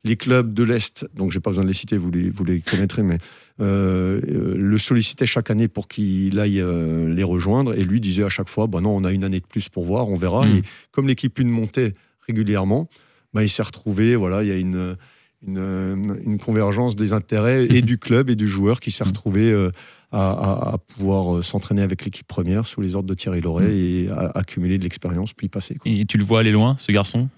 les 0.04 0.16
clubs 0.16 0.52
de 0.54 0.62
l'Est, 0.62 1.06
donc 1.16 1.32
j'ai 1.32 1.40
pas 1.40 1.50
besoin 1.50 1.64
de 1.64 1.68
les 1.68 1.74
citer, 1.74 1.96
vous 1.96 2.10
les, 2.10 2.30
vous 2.30 2.44
les 2.44 2.60
connaîtrez, 2.60 3.02
mais 3.02 3.18
euh, 3.60 4.20
euh, 4.28 4.54
le 4.56 4.78
sollicitaient 4.78 5.26
chaque 5.26 5.50
année 5.50 5.66
pour 5.66 5.88
qu'il 5.88 6.38
aille 6.38 6.60
euh, 6.60 7.12
les 7.12 7.24
rejoindre. 7.24 7.76
Et 7.76 7.82
lui 7.84 8.00
disait 8.00 8.22
à 8.22 8.28
chaque 8.28 8.48
fois, 8.48 8.66
bah 8.66 8.80
non, 8.80 8.94
on 8.96 9.02
a 9.04 9.10
une 9.12 9.24
année 9.24 9.40
de 9.40 9.46
plus 9.46 9.68
pour 9.68 9.84
voir, 9.84 10.08
on 10.08 10.16
verra. 10.16 10.46
Mm. 10.46 10.56
Et 10.58 10.62
comme 10.92 11.08
l'équipe 11.08 11.38
une 11.38 11.48
montait 11.48 11.94
régulièrement, 12.28 12.88
bah, 13.32 13.42
il 13.42 13.48
s'est 13.48 13.62
retrouvé, 13.62 14.14
voilà, 14.14 14.42
il 14.44 14.48
y 14.48 14.52
a 14.52 14.56
une, 14.56 14.96
une, 15.46 16.20
une 16.24 16.38
convergence 16.38 16.96
des 16.96 17.12
intérêts 17.12 17.66
et 17.66 17.82
du 17.90 17.98
club 17.98 18.30
et 18.30 18.36
du 18.36 18.46
joueur 18.48 18.80
qui 18.80 18.90
s'est 18.90 19.04
retrouvé 19.04 19.50
euh, 19.50 19.70
à, 20.12 20.30
à- 20.30 20.74
à 20.74 20.78
pouvoir 20.78 21.36
euh, 21.36 21.42
s'entraîner 21.42 21.82
avec 21.82 22.04
l'équipe 22.04 22.26
première 22.26 22.66
sous 22.66 22.80
les 22.80 22.94
ordres 22.94 23.08
de 23.08 23.14
Thierry 23.14 23.40
Loret 23.40 23.76
et 23.76 24.08
à, 24.10 24.30
accumuler 24.38 24.78
de 24.78 24.84
l'expérience 24.84 25.32
puis 25.32 25.48
passer. 25.48 25.74
quoi. 25.76 25.90
Et 25.90 26.04
tu 26.06 26.18
le 26.18 26.24
vois 26.24 26.40
aller 26.40 26.52
loin, 26.52 26.76
ce 26.78 26.92
garçon? 26.92 27.28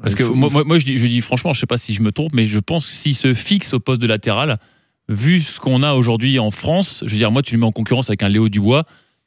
Parce 0.00 0.14
que 0.14 0.22
moi, 0.22 0.48
moi, 0.50 0.64
moi, 0.64 0.78
je, 0.78 0.86
dis, 0.86 0.96
je 0.98 1.06
dis 1.06 1.20
franchement, 1.20 1.52
je 1.52 1.60
sais 1.60 1.66
pas 1.66 1.76
si 1.76 1.92
je 1.92 2.00
me 2.02 2.12
trompe, 2.12 2.32
mais 2.32 2.46
je 2.46 2.58
pense 2.58 2.86
que 2.86 2.92
s'il 2.92 3.14
se 3.14 3.34
fixe 3.34 3.74
au 3.74 3.80
poste 3.80 4.00
de 4.00 4.06
latéral, 4.06 4.58
vu 5.08 5.40
ce 5.42 5.60
qu'on 5.60 5.82
a 5.82 5.92
aujourd'hui 5.92 6.38
en 6.38 6.50
France, 6.50 7.02
je 7.06 7.12
veux 7.12 7.18
dire, 7.18 7.30
moi, 7.30 7.42
tu 7.42 7.54
le 7.54 7.60
mets 7.60 7.66
en 7.66 7.72
concurrence 7.72 8.08
avec 8.08 8.22
un 8.22 8.28
Léo 8.30 8.48
Dubois. 8.48 8.84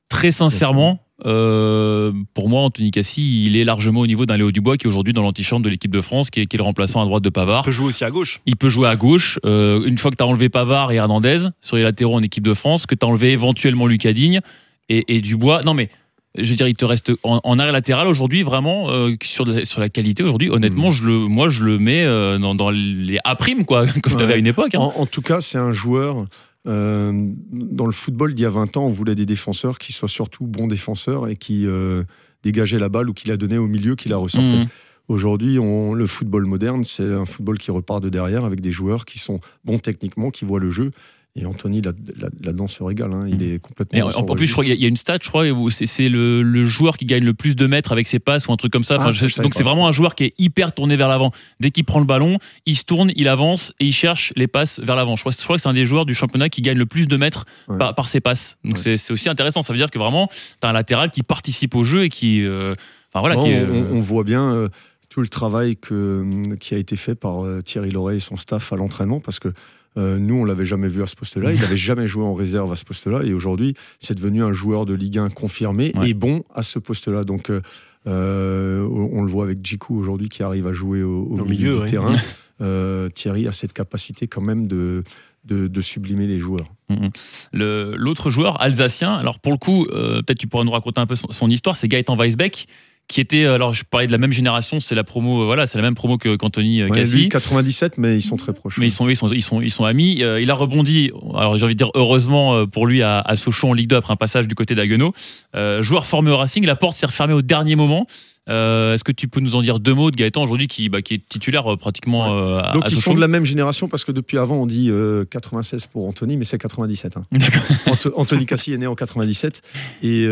Très 0.10 0.32
sincèrement, 0.32 1.05
euh, 1.26 2.12
pour 2.34 2.50
moi, 2.50 2.62
Anthony 2.62 2.92
Cassi, 2.92 3.46
il 3.46 3.56
est 3.56 3.64
largement 3.64 4.02
au 4.02 4.08
niveau 4.08 4.26
d'un 4.26 4.36
Léo 4.38 4.52
Dubois 4.52 4.76
qui 4.78 4.86
est 4.86 4.90
aujourd'hui 4.90 5.14
dans 5.14 5.22
l'antichambre 5.22 5.64
de 5.64 5.70
l'équipe 5.70 5.92
de 5.92 6.02
France, 6.02 6.30
qui 6.30 6.42
est, 6.42 6.46
qui 6.46 6.56
est 6.56 6.60
le 6.60 6.64
remplaçant 6.64 7.02
à 7.02 7.06
droite 7.06 7.24
de 7.24 7.30
Pavard. 7.30 7.64
peut 7.64 7.72
jouer 7.72 7.88
aussi 7.88 8.04
à 8.04 8.12
gauche. 8.12 8.42
Il 8.46 8.58
peut 8.58 8.70
jouer 8.70 8.88
à 8.90 8.96
gauche. 8.96 9.40
Euh, 9.46 9.82
une 9.86 9.98
fois 9.98 10.12
que 10.12 10.18
tu 10.18 10.24
as 10.24 10.28
enlevé 10.28 10.50
Pavard 10.50 10.92
et 10.92 10.96
Hernandez 10.96 11.40
sur 11.62 11.78
les 11.78 11.84
latéraux 11.84 12.16
en 12.16 12.24
équipe 12.24 12.44
de 12.46 12.54
France, 12.54 12.86
que 12.86 12.96
tu 12.96 13.06
as 13.06 13.10
enlevé 13.10 13.32
éventuellement 13.32 13.88
Lucas 13.88 14.14
Digne 14.14 14.42
et, 14.90 15.16
et 15.16 15.22
Dubois. 15.22 15.62
Non, 15.66 15.74
mais 15.74 15.90
je 16.38 16.50
veux 16.50 16.56
dire, 16.56 16.68
il 16.68 16.76
te 16.76 16.84
reste 16.84 17.14
en, 17.24 17.40
en 17.46 17.60
arrêt 17.60 17.72
latéral 17.72 18.08
aujourd'hui, 18.08 18.44
vraiment, 18.44 18.90
euh, 18.90 19.16
sur, 19.24 19.46
la, 19.46 19.64
sur 19.64 19.80
la 19.80 19.88
qualité 19.88 20.22
aujourd'hui. 20.22 20.50
Honnêtement, 20.50 20.92
je 20.92 21.04
le, 21.04 21.14
moi, 21.18 21.48
je 21.48 21.64
le 21.64 21.80
mets 21.80 22.04
euh, 22.04 22.38
dans, 22.38 22.56
dans 22.56 22.72
les 22.72 23.20
A 23.24 23.36
primes, 23.38 23.64
quoi, 23.64 23.88
comme 24.04 24.16
tu 24.18 24.22
avais 24.22 24.26
Ouais. 24.26 24.34
à 24.34 24.38
une 24.38 24.48
époque. 24.48 24.76
hein. 24.76 24.80
En, 24.80 24.94
en 24.98 25.06
tout 25.06 25.22
cas, 25.22 25.40
c'est 25.40 25.58
un 25.58 25.72
joueur. 25.72 26.26
Euh, 26.68 27.32
dans 27.52 27.86
le 27.86 27.92
football 27.92 28.34
d'il 28.34 28.44
y 28.44 28.46
a 28.46 28.50
20 28.50 28.78
ans, 28.78 28.86
on 28.86 28.90
voulait 28.90 29.16
des 29.16 29.26
défenseurs 29.26 29.78
qui 29.78 29.94
soient 29.94 30.10
surtout 30.10 30.48
bons 30.48 30.68
défenseurs 30.68 31.28
et 31.28 31.36
qui 31.36 31.66
euh, 31.68 32.04
dégageaient 32.44 32.80
la 32.80 32.90
balle 32.90 33.10
ou 33.10 33.14
qui 33.14 33.28
la 33.28 33.38
donnaient 33.38 33.58
au 33.58 33.68
milieu, 33.68 33.96
qui 33.96 34.10
la 34.10 34.18
ressortaient. 34.18 34.48
Mhm. 34.48 34.68
Aujourd'hui, 35.08 35.58
le 35.58 36.08
football 36.08 36.46
moderne, 36.46 36.84
c'est 36.84 37.04
un 37.04 37.26
football 37.26 37.60
qui 37.60 37.70
repart 37.70 38.02
de 38.02 38.10
derrière 38.10 38.44
avec 38.44 38.60
des 38.60 38.72
joueurs 38.72 39.06
qui 39.06 39.20
sont 39.20 39.40
bons 39.64 39.78
techniquement, 39.78 40.32
qui 40.32 40.46
voient 40.46 40.60
le 40.60 40.72
jeu. 40.72 40.92
Et 41.38 41.46
Anthony, 41.46 41.82
là- 41.82 41.92
là- 42.16 42.30
là-dedans, 42.42 42.70
se 42.70 42.82
régale. 42.82 43.12
hein. 43.12 43.26
Il 43.28 43.44
est 43.44 43.60
complètement. 43.60 44.08
En, 44.16 44.36
plus, 44.36 44.48
je 44.48 44.54
crois 44.54 44.64
qu'il 44.64 44.72
y 44.72 44.76
a- 44.76 44.78
il 44.78 44.82
y 44.82 44.86
a 44.86 44.88
une 44.88 44.96
stat, 44.96 45.18
je 45.22 45.28
crois, 45.28 45.46
où 45.50 45.70
c'est 45.70 46.08
le, 46.08 46.42
le 46.42 46.66
joueur 46.66 46.96
qui 46.96 47.06
gagne 47.06 47.26
le 47.26 47.34
plus 47.34 47.58
de 47.58 47.68
mètres 47.68 47.92
avec 47.92 48.08
ses 48.08 48.20
passes 48.20 48.48
ou 48.48 48.54
un 48.54 48.56
truc 48.56 48.72
comme 48.72 48.86
ça. 48.86 48.96
Enfin, 48.96 49.08
Ah, 49.10 49.12
je- 49.12 49.28
je 49.28 49.42
donc 49.42 49.54
c'est 49.54 49.64
vraiment 49.64 49.86
un 49.88 49.92
joueur 49.92 50.16
qui 50.16 50.24
est 50.24 50.34
hyper 50.38 50.74
tourné 50.74 50.96
vers 50.96 51.10
l'avant. 51.10 51.32
Dès 51.60 51.72
qu'il 51.72 51.84
prend 51.84 52.00
le 52.00 52.06
ballon, 52.06 52.38
il 52.66 52.78
se 52.78 52.84
tourne, 52.86 53.12
il 53.18 53.28
avance 53.28 53.74
et 53.82 53.86
il 53.86 53.92
cherche 53.92 54.32
les 54.38 54.48
passes 54.48 54.80
vers 54.80 54.96
l'avant. 54.96 55.18
Je 55.18 55.24
crois, 55.24 55.34
je 55.38 55.44
crois 55.44 55.58
que 55.58 55.62
c'est 55.62 55.68
un 55.68 55.74
des 55.74 55.86
joueurs 55.86 56.06
du 56.06 56.16
championnat 56.16 56.48
qui 56.48 56.62
gagne 56.62 56.78
le 56.78 56.86
plus 56.86 57.06
de 57.08 57.18
mètres 57.18 57.46
Ouais. 57.68 57.78
par, 57.78 57.96
par 57.96 58.08
ses 58.08 58.22
passes. 58.22 58.58
Donc 58.64 58.78
Ouais. 58.78 58.98
c'est 58.98 59.12
aussi 59.12 59.28
intéressant. 59.28 59.62
Ça 59.62 59.74
veut 59.74 59.78
dire 59.78 59.92
que 59.92 60.00
vraiment, 60.00 60.30
tu 60.30 60.66
as 60.66 60.70
un 60.70 60.74
latéral 60.74 61.12
qui 61.12 61.22
participe 61.22 61.76
au 61.76 61.84
jeu 61.84 62.06
et 62.06 62.10
qui. 62.10 62.44
euh, 62.46 62.74
Enfin 63.14 63.20
voilà, 63.20 63.36
Non, 63.36 63.44
qui 63.44 63.52
est, 63.52 63.62
on, 63.64 63.74
euh, 63.76 63.86
on 63.94 64.00
voit 64.02 64.24
bien 64.26 64.54
euh, 64.54 64.68
tout 65.10 65.22
le 65.22 65.28
travail 65.30 65.76
que, 65.78 66.26
qui 66.60 66.76
a 66.76 66.78
été 66.78 66.96
fait 66.98 67.16
par 67.16 67.44
Thierry 67.64 67.90
Loret 67.90 68.18
et 68.18 68.20
son 68.20 68.36
staff 68.38 68.74
à 68.74 68.76
l'entraînement 68.76 69.20
parce 69.22 69.40
que 69.40 69.54
euh, 69.98 70.18
nous, 70.20 70.36
on 70.36 70.44
l'avait 70.46 70.66
jamais 70.66 70.88
vu 70.88 71.02
à 71.04 71.08
ce 71.08 71.16
poste-là. 71.16 71.54
Il 71.54 71.60
n'avait 71.62 71.78
jamais 71.78 72.08
joué 72.08 72.24
en 72.24 72.34
réserve 72.34 72.72
à 72.72 72.76
ce 72.76 72.84
poste-là. 72.86 73.24
Et 73.24 73.34
aujourd'hui, 73.34 73.76
c'est 74.00 74.16
devenu 74.16 74.44
un 74.44 74.52
joueur 74.54 74.86
de 74.86 74.94
Ligue 74.94 75.18
1 75.18 75.30
confirmé 75.30 75.92
Ouais. 75.96 76.10
et 76.10 76.14
bon 76.14 76.44
à 76.54 76.64
ce 76.64 76.80
poste-là. 76.80 77.24
Donc, 77.24 77.50
euh, 77.50 77.62
euh, 78.08 78.88
on 79.12 79.22
le 79.24 79.30
voit 79.32 79.44
avec 79.46 79.66
Djikou 79.66 79.98
aujourd'hui 79.98 80.30
qui 80.30 80.44
arrive 80.44 80.68
à 80.68 80.74
jouer 80.74 81.02
au, 81.04 81.24
au 81.32 81.40
Au 81.40 81.46
milieu, 81.46 81.48
milieu, 81.72 81.74
du 81.76 81.82
ouais. 81.82 81.90
terrain. 81.90 82.16
Euh, 82.62 83.10
Thierry 83.10 83.50
a 83.50 83.52
cette 83.52 83.74
capacité 83.74 84.28
quand 84.28 84.40
même 84.40 84.66
de, 84.68 85.04
de, 85.44 85.68
de 85.68 85.82
sublimer 85.82 86.26
les 86.26 86.40
joueurs. 86.40 86.72
Mhm. 86.88 87.10
Le- 87.52 87.96
L'autre 87.98 88.30
joueur 88.30 88.62
alsacien, 88.62 89.14
alors 89.14 89.40
pour 89.40 89.52
le 89.52 89.58
coup, 89.58 89.86
peut-être 89.92 90.38
tu 90.38 90.48
pourras 90.48 90.64
nous 90.64 90.72
raconter 90.72 91.02
un 91.02 91.06
peu 91.06 91.16
son, 91.16 91.30
son 91.34 91.50
histoire, 91.50 91.76
c'est 91.76 91.90
Gaëtan 91.90 92.16
Weisbeck, 92.16 92.68
qui 93.08 93.22
était, 93.22 93.44
euh, 93.44 93.56
alors 93.56 93.74
je 93.74 93.84
parlais 93.84 94.08
de 94.08 94.12
la 94.12 94.18
même 94.18 94.32
génération, 94.32 94.80
c'est 94.80 94.96
la 94.96 95.04
promo, 95.04 95.44
euh, 95.44 95.46
voilà, 95.46 95.68
c'est 95.68 95.78
la 95.78 95.84
même 95.84 95.94
promo 95.96 96.18
que 96.18 96.36
qu'Anthony 96.36 96.82
euh, 96.82 96.90
Ouais, 96.90 97.02
Cassi. 97.02 97.16
lui, 97.16 97.30
97, 97.30 97.98
mais 97.98 98.18
ils 98.18 98.22
sont 98.22 98.36
très 98.36 98.54
proches. 98.54 98.78
Mais 98.80 98.88
ils 98.88 98.92
sont, 98.92 99.08
ils 99.08 99.16
sont, 99.16 99.30
ils 99.32 99.44
sont, 99.44 99.62
ils 99.62 99.72
sont 99.72 99.86
amis. 99.86 100.22
Il 100.22 100.50
a 100.52 100.56
rebondi. 100.56 101.12
Alors 101.36 101.58
j'ai 101.58 101.66
envie 101.66 101.76
de 101.76 101.78
dire 101.78 101.92
heureusement 101.94 102.66
pour 102.68 102.88
lui 102.88 103.04
à, 103.04 103.20
à 103.20 103.36
Sochaux 103.36 103.70
en 103.70 103.74
Ligue 103.74 103.90
2 103.90 103.96
après 103.96 104.14
un 104.14 104.18
passage 104.18 104.48
du 104.48 104.56
côté 104.56 104.76
d'Aguenau. 104.76 105.14
Euh, 105.56 105.82
joueur 105.82 106.06
formé 106.06 106.32
au 106.32 106.38
Racing, 106.38 106.66
la 106.66 106.76
porte 106.76 106.96
s'est 106.96 107.06
refermée 107.06 107.34
au 107.34 107.42
dernier 107.42 107.76
moment. 107.76 108.08
Euh, 108.48 108.94
Est-ce 108.94 109.04
que 109.04 109.12
tu 109.12 109.28
peux 109.28 109.40
nous 109.40 109.56
en 109.56 109.62
dire 109.62 109.80
deux 109.80 109.94
mots 109.94 110.12
de 110.12 110.16
Gaëtan 110.16 110.44
aujourd'hui 110.44 110.68
qui, 110.68 110.90
bah, 110.90 111.02
qui 111.02 111.16
est 111.16 111.28
titulaire 111.28 111.74
euh, 111.74 111.78
pratiquement 111.78 112.38
euh, 112.38 112.60
à, 112.60 112.74
Donc 112.74 112.84
à 112.86 112.88
ils 112.88 112.96
Sochaux 112.96 113.12
sont 113.12 113.14
de 113.16 113.22
la 113.22 113.28
même 113.28 113.46
génération 113.46 113.88
parce 113.88 114.04
que 114.04 114.12
depuis 114.12 114.38
avant 114.38 114.58
on 114.58 114.66
dit 114.68 114.90
euh, 114.92 115.26
96 115.26 115.88
pour 115.88 116.08
Anthony, 116.08 116.38
mais 116.38 116.46
c'est 116.46 116.58
97. 116.60 117.18
hein. 117.18 117.26
Anthony 118.16 118.46
Cassi 118.46 118.74
est 118.74 118.78
né 118.78 118.88
en 118.88 118.96
97 118.96 119.62
et 120.04 120.28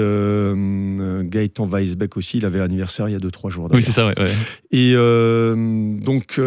Gaëtan 1.23 1.67
Weisbeck 1.67 2.17
aussi, 2.17 2.37
il 2.37 2.45
avait 2.45 2.61
anniversaire 2.61 3.09
il 3.09 3.13
y 3.13 3.15
a 3.15 3.19
2-3 3.19 3.49
jours. 3.49 3.69
Oui, 3.71 3.81
c'est 3.81 3.91
ça. 3.91 4.05
Ouais, 4.05 4.13
ouais. 4.19 4.31
Et 4.71 4.93
donc 4.93 6.39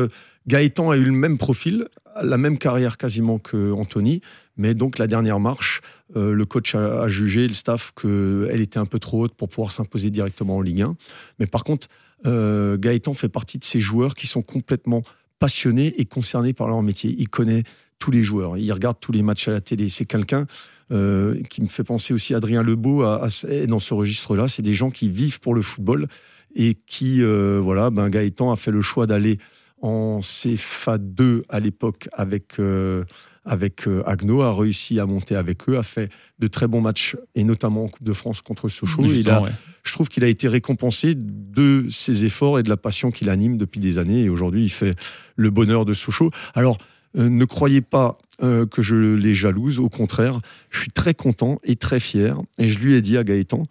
Gaëtan 0.46 0.90
a 0.90 0.96
eu 0.96 1.04
le 1.04 1.12
même 1.12 1.38
profil, 1.38 1.88
la 2.22 2.38
même 2.38 2.58
carrière 2.58 2.96
quasiment 2.96 3.38
que 3.38 3.72
Anthony, 3.72 4.20
mais 4.56 4.74
donc 4.74 4.98
la 4.98 5.06
dernière 5.06 5.40
marche, 5.40 5.80
euh, 6.16 6.32
le 6.32 6.46
coach 6.46 6.74
a, 6.74 7.08
jugé, 7.08 7.46
le 7.46 7.54
staff, 7.54 7.92
qu'elle 8.00 8.60
était 8.60 8.78
un 8.78 8.86
peu 8.86 8.98
trop 8.98 9.24
haute 9.24 9.34
pour 9.34 9.48
pouvoir 9.48 9.72
s'imposer 9.72 10.10
directement 10.10 10.56
en 10.56 10.60
Ligue 10.60 10.82
1. 10.82 10.96
Mais 11.38 11.46
par 11.46 11.64
contre, 11.64 11.88
euh, 12.26 12.78
Gaëtan 12.78 13.14
fait 13.14 13.28
partie 13.28 13.58
de 13.58 13.64
ces 13.64 13.80
joueurs 13.80 14.14
qui 14.14 14.26
sont 14.26 14.42
complètement 14.42 15.02
passionnés 15.38 15.94
et 15.98 16.04
concernés 16.06 16.52
par 16.52 16.68
leur 16.68 16.82
métier. 16.82 17.14
Il 17.18 17.28
connaît 17.28 17.64
tous 17.98 18.10
les 18.10 18.22
joueurs, 18.22 18.56
il 18.56 18.70
regarde 18.72 18.98
tous 19.00 19.12
les 19.12 19.22
matchs 19.22 19.48
à 19.48 19.50
la 19.50 19.60
télé. 19.60 19.88
C'est 19.88 20.04
quelqu'un 20.04 20.46
euh, 20.92 21.42
qui 21.50 21.62
me 21.62 21.68
fait 21.68 21.84
penser 21.84 22.14
aussi 22.14 22.34
à 22.34 22.38
Adrien 22.38 22.62
Lebeau 22.62 23.02
dans 23.02 23.78
ce 23.78 23.94
registre-là. 23.94 24.48
C'est 24.48 24.62
des 24.62 24.74
gens 24.74 24.90
qui 24.90 25.08
vivent 25.08 25.40
pour 25.40 25.54
le 25.54 25.62
football 25.62 26.08
et 26.54 26.74
qui, 26.86 27.22
voilà, 27.22 27.90
ben 27.90 28.08
Gaëtan 28.08 28.50
a 28.50 28.56
fait 28.56 28.70
le 28.70 28.80
choix 28.80 29.06
d'aller 29.06 29.38
en 29.86 30.20
CFA 30.20 30.98
2 30.98 31.44
à 31.48 31.60
l'époque 31.60 32.08
avec, 32.12 32.58
euh, 32.58 33.04
avec 33.44 33.86
euh, 33.86 34.02
Agno, 34.04 34.42
a 34.42 34.52
réussi 34.52 34.98
à 34.98 35.06
monter 35.06 35.36
avec 35.36 35.68
eux, 35.68 35.78
a 35.78 35.82
fait 35.82 36.10
de 36.38 36.48
très 36.48 36.66
bons 36.66 36.80
matchs, 36.80 37.16
et 37.34 37.44
notamment 37.44 37.84
en 37.84 37.88
Coupe 37.88 38.02
de 38.02 38.12
France 38.12 38.42
contre 38.42 38.68
Sochaux. 38.68 39.04
Il 39.04 39.30
a, 39.30 39.42
ouais. 39.42 39.50
je 39.84 39.92
trouve 39.92 40.08
qu'il 40.08 40.24
a 40.24 40.28
été 40.28 40.48
récompensé 40.48 41.14
de 41.16 41.86
ses 41.88 42.24
efforts 42.24 42.58
et 42.58 42.62
de 42.62 42.68
la 42.68 42.76
passion 42.76 43.10
qu'il 43.10 43.30
anime 43.30 43.56
depuis 43.56 43.80
des 43.80 43.98
années. 43.98 44.24
Et 44.24 44.28
aujourd'hui, 44.28 44.64
il 44.64 44.70
fait 44.70 44.94
le 45.36 45.50
bonheur 45.50 45.84
de 45.84 45.94
Sochaux. 45.94 46.30
Alors, 46.54 46.78
euh, 47.16 47.28
ne 47.28 47.44
croyez 47.44 47.80
pas 47.80 48.18
euh, 48.42 48.66
que 48.66 48.82
je 48.82 49.14
les 49.14 49.34
jalouse. 49.34 49.78
Au 49.78 49.88
contraire, 49.88 50.40
je 50.70 50.80
suis 50.80 50.90
très 50.90 51.14
content 51.14 51.58
et 51.64 51.76
très 51.76 52.00
fier. 52.00 52.36
Et 52.58 52.68
je 52.68 52.78
lui 52.78 52.94
ai 52.94 53.02
dit 53.02 53.16
à 53.16 53.24
Gaëtan 53.24 53.66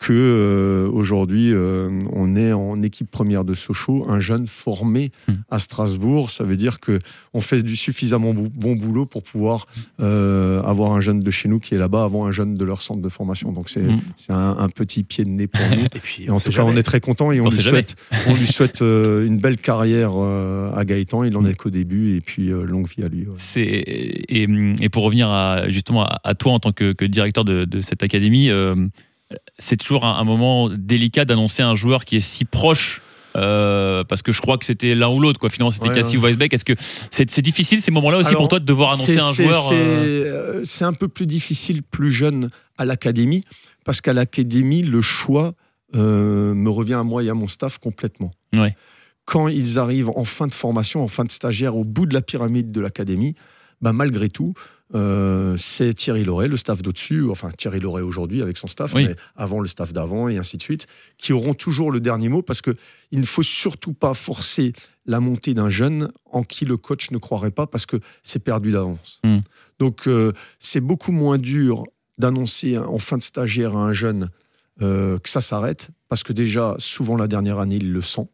que 0.00 0.12
euh, 0.14 0.90
aujourd'hui, 0.90 1.52
euh, 1.52 1.90
on 2.12 2.34
est 2.34 2.54
en 2.54 2.80
équipe 2.80 3.10
première 3.10 3.44
de 3.44 3.52
Sochaux, 3.52 4.06
un 4.08 4.18
jeune 4.18 4.46
formé 4.46 5.10
Hmm. 5.28 5.34
à 5.50 5.58
Strasbourg. 5.58 6.30
Ça 6.30 6.44
veut 6.44 6.56
dire 6.56 6.80
que 6.80 6.98
on 7.34 7.40
fait 7.42 7.62
du 7.62 7.76
suffisamment 7.76 8.32
bon 8.34 8.74
boulot 8.76 9.04
pour 9.04 9.22
pouvoir 9.22 9.66
euh, 10.00 10.62
avoir 10.62 10.92
un 10.92 11.00
jeune 11.00 11.20
de 11.20 11.30
chez 11.30 11.48
nous 11.50 11.58
qui 11.60 11.74
est 11.74 11.78
là-bas 11.78 12.04
avant 12.04 12.24
un 12.26 12.30
jeune 12.32 12.54
de 12.54 12.64
leur 12.64 12.80
centre 12.80 13.02
de 13.02 13.08
formation. 13.10 13.52
Donc 13.52 13.68
c'est 13.68 13.82
c'est 14.16 14.32
un, 14.32 14.56
un 14.58 14.68
petit 14.70 15.02
pied 15.02 15.24
de 15.24 15.30
nez 15.30 15.46
pour 15.46 15.60
nous. 15.76 15.84
Et 15.94 15.98
puis, 16.02 16.24
Et 16.24 16.30
en 16.30 16.40
tout 16.40 16.50
cas, 16.50 16.64
on 16.64 16.76
est 16.76 16.82
très 16.82 17.00
content 17.00 17.30
et 17.32 17.40
on, 17.40 17.46
On 17.46 17.50
lui 17.50 17.60
souhaite, 17.62 17.96
on 18.26 18.34
lui 18.34 18.46
souhaite 18.46 18.80
une 18.80 19.38
belle 19.38 19.58
carrière 19.58 20.12
à 20.16 20.82
Gaëtan. 20.86 21.24
Il 21.24 21.36
en 21.36 21.44
est 21.44 21.54
qu'au 21.54 21.70
début 21.70 22.16
et 22.16 22.20
puis 22.22 22.46
longue 22.48 22.88
vie 22.88 23.04
à 23.04 23.08
lui. 23.08 23.26
ouais. 23.26 23.34
C'est 23.36 23.60
et, 23.62 24.48
et 24.80 24.88
pour 24.88 25.04
revenir 25.04 25.28
à, 25.28 25.68
justement 25.68 26.04
à, 26.04 26.20
à 26.24 26.34
toi 26.34 26.52
en 26.52 26.58
tant 26.60 26.72
que, 26.72 26.92
que 26.92 27.04
directeur 27.04 27.44
de, 27.44 27.66
de 27.66 27.80
cette 27.82 28.02
académie, 28.02 28.50
c'est 29.58 29.76
toujours 29.76 30.04
un, 30.04 30.14
un 30.18 30.24
moment 30.24 30.68
délicat 30.68 31.24
d'annoncer 31.24 31.62
un 31.62 31.74
joueur 31.74 32.04
qui 32.04 32.16
est 32.16 32.20
si 32.20 32.44
proche. 32.44 33.02
euh, 33.36 34.02
parce 34.04 34.22
que 34.22 34.32
je 34.32 34.40
crois 34.40 34.58
que 34.58 34.64
c'était 34.66 34.94
l'un 34.96 35.08
ou 35.08 35.20
l'autre 35.20 35.38
quoi 35.38 35.50
finalement 35.50 35.70
c'était 35.70 35.88
Ouais, 35.88 35.94
Cassie 35.94 36.16
ou 36.16 36.20
Weisbeck 36.20 36.52
est-ce 36.52 36.64
que 36.64 36.72
c'est 37.12 37.30
c'est 37.30 37.42
difficile 37.42 37.80
ces 37.80 37.92
moments-là 37.92 38.18
aussi 38.18 38.28
Alors, 38.28 38.40
pour 38.40 38.48
toi 38.48 38.58
de 38.58 38.64
devoir 38.64 38.92
annoncer 38.94 39.18
un 39.20 39.32
joueur 39.32 39.68
C'est 39.68 39.74
euh, 39.76 40.56
euh, 40.58 40.64
c'est 40.64 40.84
un 40.84 40.92
peu 40.92 41.06
plus 41.06 41.26
difficile 41.26 41.84
plus 41.84 42.10
jeune 42.10 42.48
à 42.76 42.84
l'académie 42.84 43.44
parce 43.84 44.00
qu'à 44.00 44.12
l'académie, 44.12 44.82
le 44.82 45.00
choix 45.00 45.54
euh, 45.94 46.54
me 46.54 46.70
revient 46.70 46.94
à 46.94 47.02
moi 47.04 47.22
et 47.22 47.28
à 47.30 47.34
mon 47.34 47.46
staff 47.48 47.78
complètement. 47.78 48.32
Ouais. 48.54 48.74
Quand 49.26 49.46
ils 49.48 49.78
arrivent 49.78 50.10
en 50.10 50.24
fin 50.24 50.46
de 50.48 50.52
formation, 50.54 51.02
en 51.02 51.08
fin 51.08 51.24
de 51.24 51.30
stagiaire, 51.30 51.76
au 51.76 51.84
bout 51.84 52.06
de 52.06 52.14
la 52.14 52.20
pyramide 52.22 52.72
de 52.72 52.80
l'académie, 52.80 53.36
bah, 53.80 53.92
malgré 53.92 54.28
tout, 54.28 54.54
euh, 54.94 55.56
c'est 55.56 55.94
Thierry 55.94 56.24
Loret, 56.24 56.48
le 56.48 56.56
staff 56.56 56.82
d'au-dessus, 56.82 57.28
enfin 57.30 57.50
Thierry 57.56 57.80
Loret 57.80 58.02
aujourd'hui 58.02 58.42
avec 58.42 58.56
son 58.56 58.66
staff, 58.66 58.92
Oui. 58.94 59.06
mais 59.06 59.16
avant 59.36 59.60
le 59.60 59.68
staff 59.68 59.92
d'avant 59.92 60.28
et 60.28 60.36
ainsi 60.36 60.56
de 60.56 60.62
suite, 60.62 60.86
qui 61.16 61.32
auront 61.32 61.54
toujours 61.54 61.92
le 61.92 62.00
dernier 62.00 62.28
mot 62.28 62.42
parce 62.42 62.60
que 62.60 62.72
il 63.12 63.20
ne 63.20 63.26
faut 63.26 63.42
surtout 63.42 63.92
pas 63.92 64.14
forcer 64.14 64.72
la 65.06 65.20
montée 65.20 65.54
d'un 65.54 65.70
jeune 65.70 66.12
en 66.26 66.42
qui 66.42 66.64
le 66.64 66.76
coach 66.76 67.10
ne 67.10 67.18
croirait 67.18 67.50
pas 67.50 67.66
parce 67.66 67.86
que 67.86 67.96
c'est 68.22 68.38
perdu 68.42 68.72
d'avance. 68.72 69.20
Mm. 69.24 69.38
Donc 69.78 70.06
euh, 70.06 70.32
c'est 70.58 70.80
beaucoup 70.80 71.12
moins 71.12 71.38
dur 71.38 71.84
d'annoncer 72.18 72.76
en 72.76 72.98
fin 72.98 73.16
de 73.16 73.22
stagiaire 73.22 73.76
à 73.76 73.80
un 73.80 73.92
jeune 73.92 74.30
euh, 74.82 75.18
que 75.18 75.28
ça 75.28 75.40
s'arrête 75.40 75.88
parce 76.08 76.22
que 76.22 76.32
déjà 76.32 76.74
souvent 76.78 77.16
la 77.16 77.28
dernière 77.28 77.58
année 77.58 77.76
il 77.76 77.92
le 77.92 78.02
sent. 78.02 78.28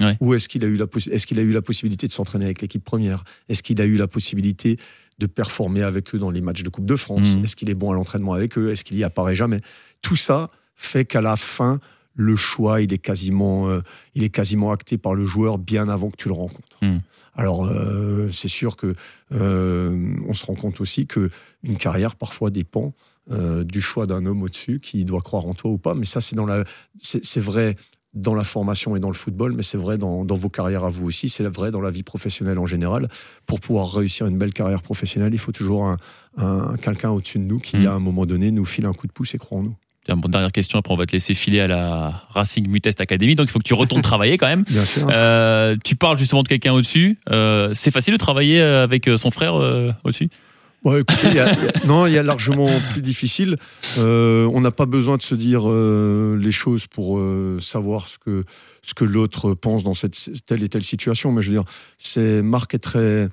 Ouais. 0.00 0.16
Ou 0.20 0.34
est-ce 0.34 0.48
qu'il 0.48 0.64
a 0.64 0.68
eu 0.68 0.76
la 0.76 0.86
qu'il 0.86 1.38
a 1.38 1.42
eu 1.42 1.52
la 1.52 1.62
possibilité 1.62 2.06
de 2.06 2.12
s'entraîner 2.12 2.44
avec 2.44 2.62
l'équipe 2.62 2.84
première? 2.84 3.24
Est-ce 3.48 3.62
qu'il 3.62 3.80
a 3.80 3.84
eu 3.84 3.96
la 3.96 4.08
possibilité 4.08 4.78
de 5.18 5.26
performer 5.26 5.82
avec 5.82 6.14
eux 6.14 6.18
dans 6.18 6.30
les 6.30 6.40
matchs 6.40 6.62
de 6.62 6.68
Coupe 6.68 6.86
de 6.86 6.96
France? 6.96 7.36
Mhm. 7.36 7.44
Est-ce 7.44 7.56
qu'il 7.56 7.70
est 7.70 7.74
bon 7.74 7.90
à 7.90 7.94
l'entraînement 7.94 8.32
avec 8.32 8.56
eux? 8.58 8.70
Est-ce 8.70 8.84
qu'il 8.84 8.96
y 8.96 9.04
apparaît 9.04 9.34
jamais? 9.34 9.60
Tout 10.02 10.16
ça 10.16 10.50
fait 10.76 11.04
qu'à 11.04 11.20
la 11.20 11.36
fin, 11.36 11.80
le 12.14 12.36
choix, 12.36 12.80
il 12.80 12.92
est 12.92 12.98
quasiment, 12.98 13.68
euh, 13.68 13.80
il 14.14 14.22
est 14.22 14.28
quasiment 14.28 14.70
acté 14.70 14.98
par 14.98 15.14
le 15.14 15.24
joueur 15.24 15.58
bien 15.58 15.88
avant 15.88 16.10
que 16.10 16.16
tu 16.16 16.28
le 16.28 16.34
rencontres. 16.34 16.78
Mhm. 16.82 17.00
Alors, 17.38 17.66
euh, 17.66 18.28
c'est 18.32 18.48
sûr 18.48 18.76
que 18.76 18.94
euh, 19.32 20.16
on 20.26 20.34
se 20.34 20.44
rend 20.44 20.56
compte 20.56 20.80
aussi 20.80 21.06
que 21.06 21.30
une 21.62 21.76
carrière 21.76 22.16
parfois 22.16 22.50
dépend 22.50 22.94
euh, 23.30 23.62
du 23.62 23.80
choix 23.80 24.06
d'un 24.06 24.26
homme 24.26 24.42
au-dessus 24.42 24.80
qui 24.80 25.04
doit 25.04 25.20
croire 25.20 25.46
en 25.46 25.54
toi 25.54 25.70
ou 25.70 25.78
pas. 25.78 25.94
Mais 25.94 26.04
ça, 26.04 26.20
c'est 26.20 26.34
dans 26.34 26.46
la, 26.46 26.64
c'est 27.00 27.40
vrai 27.40 27.76
dans 28.14 28.34
la 28.34 28.44
formation 28.44 28.96
et 28.96 29.00
dans 29.00 29.08
le 29.08 29.14
football, 29.14 29.52
mais 29.52 29.62
c'est 29.62 29.76
vrai 29.78 29.98
dans, 29.98 30.24
dans 30.24 30.34
vos 30.34 30.48
carrières 30.48 30.84
à 30.84 30.90
vous 30.90 31.06
aussi, 31.06 31.28
c'est 31.28 31.44
vrai 31.46 31.70
dans 31.70 31.80
la 31.82 31.90
vie 31.90 32.02
professionnelle 32.02 32.58
en 32.58 32.66
général. 32.66 33.08
Pour 33.46 33.60
pouvoir 33.60 33.92
réussir 33.92 34.26
une 34.26 34.38
belle 34.38 34.52
carrière 34.54 34.82
professionnelle, 34.82 35.34
il 35.34 35.38
faut 35.38 35.52
toujours 35.52 35.84
un, 35.84 35.98
un- 36.38 36.76
quelqu'un 36.80 37.10
au-dessus 37.10 37.38
de 37.38 37.44
nous 37.44 37.58
qui, 37.58 37.76
Mm. 37.76 37.86
à 37.86 37.92
un 37.92 38.00
moment 38.00 38.24
donné, 38.26 38.50
nous 38.50 38.64
file 38.64 38.86
un 38.86 38.92
coup 38.94 39.06
de 39.06 39.12
pouce 39.12 39.34
et 39.34 39.38
croit 39.38 39.58
en 39.58 39.62
nous. 39.62 39.76
Bon, 40.08 40.26
dernière 40.30 40.52
question 40.52 40.78
après 40.78 40.94
on 40.94 40.96
va 40.96 41.04
te 41.04 41.12
laisser 41.12 41.34
filer 41.34 41.60
à 41.60 41.66
la 41.66 42.22
Racing 42.30 42.66
Mutest 42.66 42.98
Academy 43.02 43.34
donc 43.34 43.48
il 43.48 43.50
faut 43.50 43.58
que 43.58 43.64
tu 43.64 43.74
retournes 43.74 44.00
travailler 44.00 44.38
quand 44.38 44.46
même 44.46 44.62
Bien 44.70 44.86
sûr. 44.86 45.06
Euh, 45.10 45.76
tu 45.84 45.96
parles 45.96 46.16
justement 46.16 46.42
de 46.42 46.48
quelqu'un 46.48 46.72
au-dessus 46.72 47.18
Euh, 47.30 47.72
c'est 47.74 47.90
facile 47.90 48.14
de 48.14 48.18
travailler 48.18 48.58
avec 48.62 49.06
euh, 49.06 49.18
son 49.18 49.30
frère 49.30 49.54
euh, 49.60 49.92
au-dessus? 50.04 50.30
Non, 51.86 52.06
il 52.06 52.12
y 52.12 52.18
a 52.18 52.22
largement 52.22 52.68
plus 52.90 53.02
difficile. 53.02 53.56
Euh, 53.98 54.48
on 54.52 54.60
n'a 54.60 54.70
pas 54.70 54.86
besoin 54.86 55.16
de 55.16 55.22
se 55.22 55.34
dire 55.34 55.62
euh, 55.66 56.38
les 56.38 56.52
choses 56.52 56.86
pour 56.86 57.18
euh, 57.18 57.58
savoir 57.60 58.08
ce 58.08 58.18
que, 58.18 58.44
ce 58.82 58.94
que 58.94 59.04
l'autre 59.04 59.54
pense 59.54 59.82
dans 59.82 59.94
cette 59.94 60.16
telle 60.46 60.62
et 60.62 60.68
telle 60.68 60.84
situation. 60.84 61.32
Mais 61.32 61.42
je 61.42 61.48
veux 61.48 61.56
dire, 61.56 61.64
c'est 61.98 62.42
Marc 62.42 62.74
est 62.74 62.78
très, 62.78 63.28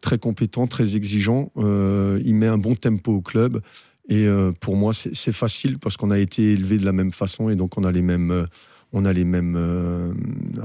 très 0.00 0.18
compétent, 0.18 0.66
très 0.66 0.96
exigeant. 0.96 1.50
Il 1.56 2.34
met 2.34 2.48
un 2.48 2.58
bon 2.58 2.74
tempo 2.74 3.12
au 3.12 3.22
club. 3.22 3.60
Et 4.08 4.26
pour 4.60 4.76
moi, 4.76 4.92
c'est 4.94 5.32
facile 5.32 5.78
parce 5.78 5.96
qu'on 5.96 6.10
a 6.10 6.18
été 6.18 6.52
élevé 6.52 6.78
de 6.78 6.84
la 6.84 6.92
même 6.92 7.12
façon 7.12 7.50
et 7.50 7.56
donc 7.56 7.76
on 7.76 7.84
a 7.84 7.90
les 7.90 8.02
mêmes, 8.02 8.46
on 8.92 9.04
a 9.04 9.12
les 9.12 9.24
mêmes 9.24 9.56
euh, 9.58 10.12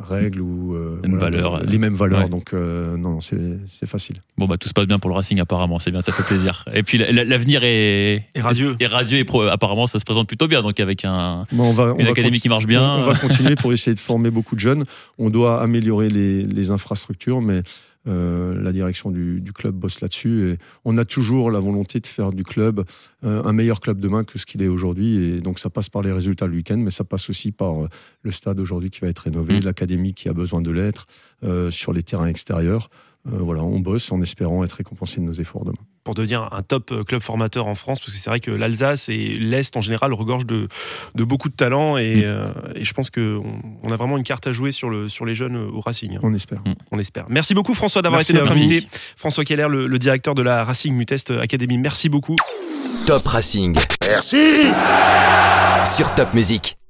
règles 0.08 0.42
ou 0.42 0.76
euh, 0.76 1.00
valeurs, 1.06 1.64
les 1.64 1.78
mêmes 1.78 1.96
valeurs. 1.96 2.24
ouais. 2.24 2.30
Donc 2.30 2.54
euh, 2.54 2.96
non, 2.96 3.12
non, 3.14 3.22
c'est 3.22 3.58
c'est 3.68 3.88
facile. 3.88 4.22
Bon, 4.38 4.46
bah, 4.48 4.58
tout 4.58 4.68
se 4.70 4.74
passe 4.74 4.86
bien 4.86 4.98
pour 5.00 5.10
le 5.10 5.16
Racing, 5.16 5.40
apparemment. 5.40 5.80
C'est 5.80 5.92
bien, 5.92 6.02
ça 6.02 6.12
fait 6.12 6.24
plaisir. 6.24 6.66
Et 6.74 6.84
puis, 6.84 6.98
la- 6.98 7.12
la- 7.12 7.24
l'avenir 7.26 7.62
est, 7.64 8.24
Et 8.36 8.42
radieux. 8.42 8.76
est 8.80 8.88
radieux 8.88 9.18
et 9.18 9.26
pro- 9.26 9.44
apparemment, 9.44 9.88
ça 9.88 10.00
se 10.00 10.06
présente 10.06 10.28
plutôt 10.28 10.48
bien. 10.48 10.62
Donc, 10.62 10.80
avec 10.80 11.04
un, 11.04 11.46
Bon, 11.52 11.66
on 11.70 11.74
va, 11.74 11.94
on 11.96 12.00
une 12.00 12.08
académie 12.08 12.40
qui 12.40 12.48
marche 12.50 12.68
bien. 12.68 12.82
On, 12.82 13.02
on 13.02 13.06
va 13.06 13.16
continuer 13.16 13.56
pour 13.56 13.74
essayer 13.74 13.94
de 13.96 14.00
former 14.00 14.30
beaucoup 14.32 14.56
de 14.56 14.62
jeunes. 14.62 14.86
On 15.18 15.30
doit 15.30 15.62
améliorer 15.62 16.10
les, 16.10 16.44
les 16.44 16.72
infrastructures, 16.72 17.42
mais 17.42 17.64
euh, 18.08 18.60
la 18.60 18.72
direction 18.72 19.12
du, 19.12 19.42
du 19.42 19.54
club 19.54 19.76
bosse 19.76 20.02
là-dessus. 20.02 20.52
Et 20.52 20.58
on 20.86 20.98
a 20.98 21.06
toujours 21.06 21.52
la 21.52 21.60
volonté 21.60 22.00
de 22.00 22.08
faire 22.08 22.32
du 22.32 22.44
club 22.44 22.84
euh, 23.24 23.44
un 23.44 23.54
meilleur 23.54 23.80
club 23.80 24.00
demain 24.00 24.24
que 24.24 24.40
ce 24.40 24.46
qu'il 24.46 24.64
est 24.64 24.68
aujourd'hui. 24.68 25.16
Et 25.18 25.42
donc 25.42 25.60
ça 25.60 25.70
passe 25.70 25.90
par 25.90 26.02
les 26.02 26.12
résultats 26.12 26.48
le 26.48 26.56
week-end, 26.56 26.78
mais 26.78 26.90
ça 26.90 27.04
passe 27.04 27.30
aussi 27.30 27.52
par 27.52 27.84
euh, 27.84 27.90
le 28.24 28.32
stade 28.32 28.60
aujourd'hui 28.60 28.90
qui 28.90 29.02
va 29.02 29.08
être 29.08 29.20
rénové, 29.20 29.60
Mm. 29.60 29.66
l'académie 29.66 30.14
qui 30.14 30.30
a 30.30 30.34
besoin 30.34 30.62
de 30.62 30.72
l'être, 30.72 31.08
sur 31.70 31.92
les 31.92 32.04
terrains 32.04 32.28
extérieurs. 32.28 32.90
Voilà, 33.26 33.64
on 33.64 33.80
bosse 33.80 34.12
en 34.12 34.22
espérant 34.22 34.64
être 34.64 34.74
récompensé 34.74 35.20
de 35.20 35.26
nos 35.26 35.34
efforts 35.34 35.66
demain. 35.66 35.91
Pour 36.04 36.16
devenir 36.16 36.50
un 36.52 36.62
top 36.64 36.92
euh, 36.92 37.04
club 37.04 37.22
formateur 37.22 37.68
en 37.68 37.76
France, 37.76 38.00
parce 38.00 38.12
que 38.12 38.18
c'est 38.18 38.30
vrai 38.30 38.40
que 38.40 38.50
l'Alsace 38.52 39.08
et 39.10 39.18
l'Est 39.18 39.78
en 39.78 39.82
général 39.82 40.14
regorgent 40.14 40.46
de, 40.46 40.68
de 41.16 41.24
beaucoup 41.24 41.50
de 41.50 41.54
talent 41.56 41.98
et, 41.98 42.16
Mm. 42.16 42.22
euh, 42.26 42.52
et 42.76 42.84
je 42.84 42.94
pense 42.94 43.10
qu'on 43.10 43.44
on 43.84 43.92
a 43.92 43.96
vraiment 43.96 44.18
une 44.18 44.24
carte 44.24 44.48
à 44.48 44.52
jouer 44.52 44.72
sur, 44.72 44.90
le, 44.90 45.10
sur 45.10 45.26
les 45.26 45.36
jeunes 45.36 45.56
euh, 45.56 45.72
au 45.72 45.80
Racing. 45.82 46.16
hein. 46.16 46.20
On 46.24 46.34
espère. 46.34 46.62
On 46.92 47.00
espère. 47.00 47.26
Merci 47.30 47.54
beaucoup 47.54 47.74
François 47.74 48.02
d'avoir 48.02 48.22
été 48.22 48.34
notre 48.34 48.52
invité. 48.52 48.88
François 49.16 49.44
Keller, 49.46 49.68
le, 49.70 49.88
le 49.88 50.00
directeur 50.00 50.34
de 50.36 50.42
la 50.42 50.64
Racing 50.64 50.94
Mutest 50.96 51.32
Academy. 51.32 51.78
Merci 51.78 52.10
beaucoup. 52.10 52.36
Top 53.08 53.26
Racing. 53.28 53.76
Merci 54.08 54.72
Sur 55.86 56.14
Top 56.16 56.34
Music. 56.34 56.81